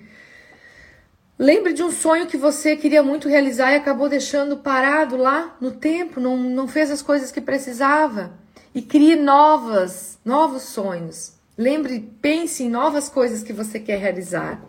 Lembre 1.37 1.73
de 1.73 1.81
um 1.81 1.91
sonho 1.91 2.27
que 2.27 2.37
você 2.37 2.75
queria 2.75 3.01
muito 3.01 3.27
realizar 3.27 3.71
e 3.71 3.75
acabou 3.75 4.07
deixando 4.07 4.57
parado 4.57 5.17
lá 5.17 5.57
no 5.59 5.71
tempo, 5.71 6.19
não, 6.19 6.37
não 6.37 6.67
fez 6.67 6.91
as 6.91 7.01
coisas 7.01 7.31
que 7.31 7.41
precisava. 7.41 8.31
E 8.75 8.81
crie 8.81 9.15
novas, 9.15 10.19
novos 10.23 10.61
sonhos. 10.61 11.33
Lembre, 11.57 12.11
pense 12.21 12.63
em 12.63 12.69
novas 12.69 13.09
coisas 13.09 13.41
que 13.41 13.51
você 13.51 13.79
quer 13.79 13.97
realizar. 13.97 14.61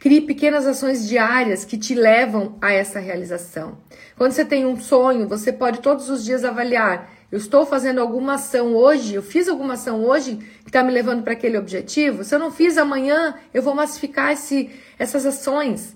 Crie 0.00 0.22
pequenas 0.22 0.66
ações 0.66 1.06
diárias 1.06 1.62
que 1.62 1.76
te 1.76 1.94
levam 1.94 2.56
a 2.58 2.72
essa 2.72 2.98
realização. 2.98 3.76
Quando 4.16 4.32
você 4.32 4.46
tem 4.46 4.64
um 4.64 4.80
sonho, 4.80 5.28
você 5.28 5.52
pode 5.52 5.80
todos 5.80 6.08
os 6.08 6.24
dias 6.24 6.42
avaliar: 6.42 7.12
eu 7.30 7.36
estou 7.36 7.66
fazendo 7.66 8.00
alguma 8.00 8.36
ação 8.36 8.74
hoje, 8.74 9.14
eu 9.14 9.22
fiz 9.22 9.46
alguma 9.46 9.74
ação 9.74 10.02
hoje 10.02 10.36
que 10.62 10.70
está 10.70 10.82
me 10.82 10.90
levando 10.90 11.22
para 11.22 11.34
aquele 11.34 11.58
objetivo. 11.58 12.24
Se 12.24 12.34
eu 12.34 12.38
não 12.38 12.50
fiz 12.50 12.78
amanhã, 12.78 13.34
eu 13.52 13.62
vou 13.62 13.74
massificar 13.74 14.32
esse, 14.32 14.70
essas 14.98 15.26
ações. 15.26 15.94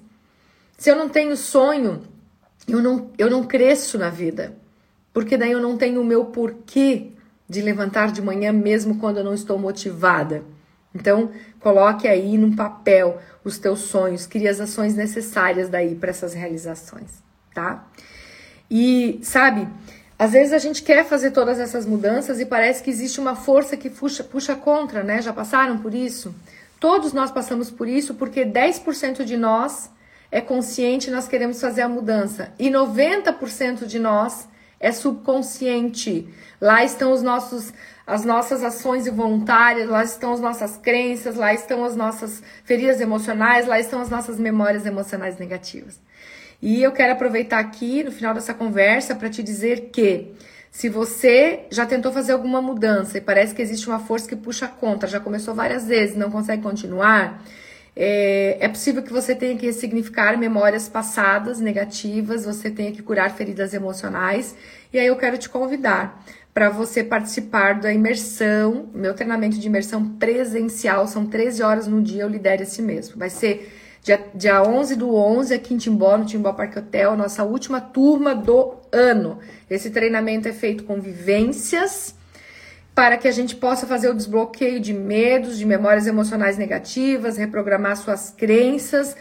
Se 0.76 0.90
eu 0.90 0.96
não 0.96 1.08
tenho 1.08 1.34
sonho, 1.34 2.02
eu 2.68 2.82
não, 2.82 3.10
eu 3.16 3.30
não 3.30 3.42
cresço 3.42 3.96
na 3.96 4.10
vida. 4.10 4.54
Porque 5.14 5.38
daí 5.38 5.52
eu 5.52 5.62
não 5.62 5.78
tenho 5.78 6.02
o 6.02 6.04
meu 6.04 6.26
porquê 6.26 7.12
de 7.48 7.62
levantar 7.62 8.12
de 8.12 8.20
manhã 8.20 8.52
mesmo 8.52 8.98
quando 8.98 9.16
eu 9.16 9.24
não 9.24 9.32
estou 9.32 9.58
motivada. 9.58 10.44
Então, 10.94 11.30
coloque 11.58 12.06
aí 12.06 12.38
num 12.38 12.54
papel 12.54 13.18
os 13.42 13.58
teus 13.58 13.80
sonhos, 13.80 14.26
crie 14.26 14.48
as 14.48 14.60
ações 14.60 14.94
necessárias 14.94 15.68
daí 15.68 15.94
para 15.94 16.10
essas 16.10 16.34
realizações, 16.34 17.22
tá? 17.52 17.84
E 18.70 19.20
sabe, 19.22 19.68
às 20.18 20.32
vezes 20.32 20.52
a 20.52 20.58
gente 20.58 20.82
quer 20.82 21.04
fazer 21.04 21.32
todas 21.32 21.58
essas 21.58 21.84
mudanças 21.84 22.40
e 22.40 22.46
parece 22.46 22.82
que 22.82 22.90
existe 22.90 23.18
uma 23.18 23.34
força 23.34 23.76
que 23.76 23.90
puxa, 23.90 24.22
puxa 24.22 24.54
contra, 24.54 25.02
né? 25.02 25.20
Já 25.20 25.32
passaram 25.32 25.78
por 25.78 25.92
isso? 25.92 26.34
Todos 26.78 27.12
nós 27.12 27.30
passamos 27.30 27.70
por 27.70 27.88
isso 27.88 28.14
porque 28.14 28.44
10% 28.44 29.24
de 29.24 29.36
nós 29.36 29.90
é 30.30 30.40
consciente, 30.40 31.10
nós 31.10 31.26
queremos 31.26 31.60
fazer 31.60 31.82
a 31.82 31.88
mudança. 31.88 32.52
E 32.58 32.68
90% 32.70 33.86
de 33.86 33.98
nós 33.98 34.48
é 34.80 34.92
subconsciente. 34.92 36.28
Lá 36.60 36.84
estão 36.84 37.12
os 37.12 37.22
nossos 37.22 37.72
as 38.06 38.24
nossas 38.24 38.62
ações 38.62 39.06
involuntárias, 39.06 39.88
lá 39.88 40.04
estão 40.04 40.32
as 40.32 40.40
nossas 40.40 40.76
crenças, 40.76 41.36
lá 41.36 41.54
estão 41.54 41.84
as 41.84 41.96
nossas 41.96 42.42
feridas 42.64 43.00
emocionais, 43.00 43.66
lá 43.66 43.80
estão 43.80 44.00
as 44.00 44.10
nossas 44.10 44.38
memórias 44.38 44.84
emocionais 44.84 45.38
negativas. 45.38 45.98
E 46.60 46.82
eu 46.82 46.92
quero 46.92 47.12
aproveitar 47.12 47.58
aqui 47.58 48.02
no 48.04 48.12
final 48.12 48.34
dessa 48.34 48.52
conversa 48.54 49.14
para 49.14 49.30
te 49.30 49.42
dizer 49.42 49.90
que 49.92 50.32
se 50.70 50.88
você 50.88 51.66
já 51.70 51.86
tentou 51.86 52.12
fazer 52.12 52.32
alguma 52.32 52.60
mudança 52.60 53.16
e 53.16 53.20
parece 53.20 53.54
que 53.54 53.62
existe 53.62 53.88
uma 53.88 54.00
força 54.00 54.28
que 54.28 54.36
puxa 54.36 54.66
contra, 54.66 55.08
já 55.08 55.20
começou 55.20 55.54
várias 55.54 55.86
vezes, 55.86 56.16
não 56.16 56.30
consegue 56.30 56.62
continuar, 56.62 57.42
é, 57.96 58.56
é, 58.60 58.68
possível 58.68 59.02
que 59.02 59.12
você 59.12 59.36
tenha 59.36 59.56
que 59.56 59.66
ressignificar 59.66 60.36
memórias 60.36 60.88
passadas 60.88 61.60
negativas, 61.60 62.44
você 62.44 62.68
tenha 62.70 62.90
que 62.90 63.02
curar 63.02 63.30
feridas 63.30 63.72
emocionais. 63.72 64.56
E 64.92 64.98
aí 64.98 65.06
eu 65.06 65.16
quero 65.16 65.38
te 65.38 65.48
convidar 65.48 66.20
para 66.54 66.70
você 66.70 67.02
participar 67.02 67.80
da 67.80 67.92
imersão, 67.92 68.88
meu 68.94 69.12
treinamento 69.12 69.58
de 69.58 69.66
imersão 69.66 70.08
presencial, 70.10 71.08
são 71.08 71.26
13 71.26 71.64
horas 71.64 71.88
no 71.88 72.00
dia, 72.00 72.22
eu 72.22 72.28
lidero 72.28 72.62
esse 72.62 72.80
mesmo. 72.80 73.18
Vai 73.18 73.28
ser 73.28 73.76
dia, 74.00 74.24
dia 74.32 74.62
11 74.62 74.94
do 74.94 75.12
11 75.16 75.52
aqui 75.52 75.74
em 75.74 75.78
Timbó, 75.78 76.16
no 76.16 76.24
Timbó 76.24 76.52
Parque 76.52 76.78
Hotel, 76.78 77.16
nossa 77.16 77.42
última 77.42 77.80
turma 77.80 78.36
do 78.36 78.76
ano. 78.92 79.40
Esse 79.68 79.90
treinamento 79.90 80.46
é 80.46 80.52
feito 80.52 80.84
com 80.84 81.00
vivências 81.00 82.14
para 82.94 83.16
que 83.16 83.26
a 83.26 83.32
gente 83.32 83.56
possa 83.56 83.84
fazer 83.84 84.08
o 84.08 84.14
desbloqueio 84.14 84.78
de 84.78 84.92
medos, 84.92 85.58
de 85.58 85.66
memórias 85.66 86.06
emocionais 86.06 86.56
negativas, 86.56 87.36
reprogramar 87.36 87.96
suas 87.96 88.30
crenças, 88.30 89.16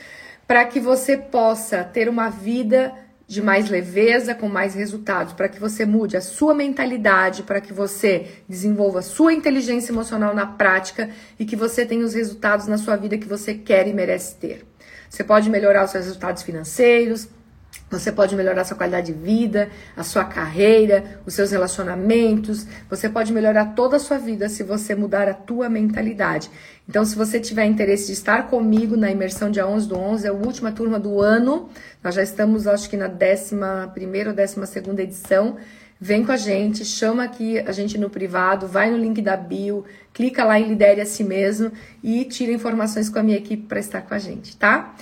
para 0.48 0.64
que 0.66 0.80
você 0.80 1.18
possa 1.18 1.84
ter 1.84 2.08
uma 2.08 2.30
vida 2.30 2.94
de 3.28 3.42
mais 3.42 3.70
leveza, 3.70 4.36
com 4.36 4.48
mais 4.48 4.76
resultados, 4.76 5.34
para 5.34 5.48
que 5.48 5.60
você 5.60 5.86
mude 5.86 6.18
a 6.18 6.22
sua 6.22 6.54
mentalidade, 6.54 7.44
para 7.44 7.62
que 7.62 7.74
você 7.74 8.28
desenvolva 8.48 9.00
a 9.00 9.04
sua 9.04 9.34
inteligência 9.34 9.92
emocional 9.92 10.36
na 10.36 10.46
prática 10.46 11.10
e 11.40 11.46
que 11.46 11.56
você 11.56 11.86
tenha 11.86 12.06
os 12.06 12.14
resultados 12.14 12.68
na 12.68 12.78
sua 12.78 12.96
vida 12.96 13.18
que 13.18 13.28
você 13.28 13.54
quer 13.54 13.88
e 13.88 13.94
merece 13.94 14.36
ter. 14.36 14.66
Você 15.10 15.24
pode 15.24 15.50
melhorar 15.50 15.86
os 15.86 15.92
seus 15.92 16.06
resultados 16.06 16.44
financeiros, 16.44 17.28
você 17.90 18.12
pode 18.12 18.36
melhorar 18.36 18.64
sua 18.64 18.76
qualidade 18.76 19.14
de 19.14 19.20
vida, 19.20 19.70
a 19.96 20.04
sua 20.04 20.26
carreira, 20.26 21.22
os 21.26 21.34
seus 21.34 21.52
relacionamentos. 21.52 22.66
Você 22.90 23.08
pode 23.08 23.32
melhorar 23.32 23.76
toda 23.76 23.98
a 23.98 24.00
sua 24.00 24.18
vida 24.18 24.50
se 24.50 24.64
você 24.64 24.96
mudar 24.96 25.30
a 25.30 25.34
tua 25.34 25.70
mentalidade. 25.70 26.50
Então, 26.90 27.06
se 27.06 27.16
você 27.16 27.40
tiver 27.40 27.66
interesse 27.66 28.08
de 28.08 28.14
estar 28.14 28.48
comigo 28.48 28.98
na 28.98 29.12
imersão 29.12 29.52
dia 29.52 29.68
11 29.68 29.88
do 29.88 29.96
11, 29.96 30.26
é 30.26 30.30
a 30.30 30.34
última 30.34 30.72
turma 30.72 31.00
do 31.00 31.22
ano. 31.22 31.70
Nós 32.04 32.16
já 32.16 32.24
estamos, 32.24 32.66
acho 32.66 32.90
que 32.90 32.98
na 32.98 33.06
11 33.06 33.56
ou 34.28 34.34
12 34.34 35.02
edição. 35.02 35.58
Vem 36.02 36.26
com 36.26 36.34
a 36.34 36.38
gente, 36.38 36.84
chama 36.84 37.24
aqui 37.24 37.60
a 37.60 37.72
gente 37.72 37.98
no 37.98 38.10
privado, 38.10 38.68
vai 38.68 38.92
no 38.92 38.98
link 38.98 39.22
da 39.22 39.38
bio, 39.38 39.86
clica 40.12 40.44
lá 40.44 40.60
em 40.60 40.68
Lidere 40.68 41.00
a 41.00 41.06
Si 41.06 41.24
Mesmo 41.24 41.72
e 42.04 42.26
tira 42.26 42.52
informações 42.52 43.08
com 43.08 43.20
a 43.20 43.24
minha 43.24 43.38
equipe 43.38 43.68
para 43.68 43.80
estar 43.80 44.02
com 44.02 44.14
a 44.14 44.20
gente, 44.20 44.58
tá? 44.58 44.96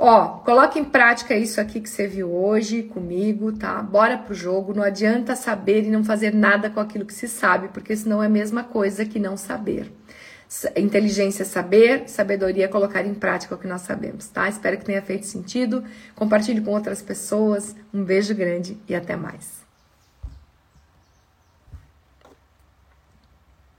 Ó, 0.00 0.38
coloque 0.44 0.78
em 0.78 0.84
prática 0.84 1.34
isso 1.34 1.60
aqui 1.60 1.80
que 1.80 1.90
você 1.90 2.06
viu 2.06 2.32
hoje 2.32 2.84
comigo, 2.84 3.50
tá? 3.50 3.82
Bora 3.82 4.16
pro 4.16 4.32
jogo. 4.32 4.72
Não 4.72 4.84
adianta 4.84 5.34
saber 5.34 5.84
e 5.84 5.90
não 5.90 6.04
fazer 6.04 6.32
nada 6.32 6.70
com 6.70 6.78
aquilo 6.78 7.04
que 7.04 7.12
se 7.12 7.26
sabe, 7.26 7.66
porque 7.68 7.96
senão 7.96 8.22
é 8.22 8.26
a 8.26 8.30
mesma 8.30 8.62
coisa 8.62 9.04
que 9.04 9.18
não 9.18 9.36
saber. 9.36 9.92
Inteligência 10.76 11.42
é 11.42 11.44
saber, 11.44 12.08
sabedoria 12.08 12.66
é 12.66 12.68
colocar 12.68 13.04
em 13.04 13.12
prática 13.12 13.56
o 13.56 13.58
que 13.58 13.66
nós 13.66 13.82
sabemos, 13.82 14.28
tá? 14.28 14.48
Espero 14.48 14.78
que 14.78 14.84
tenha 14.84 15.02
feito 15.02 15.26
sentido. 15.26 15.82
Compartilhe 16.14 16.60
com 16.60 16.70
outras 16.70 17.02
pessoas. 17.02 17.74
Um 17.92 18.04
beijo 18.04 18.34
grande 18.36 18.78
e 18.88 18.94
até 18.94 19.16
mais. 19.16 19.57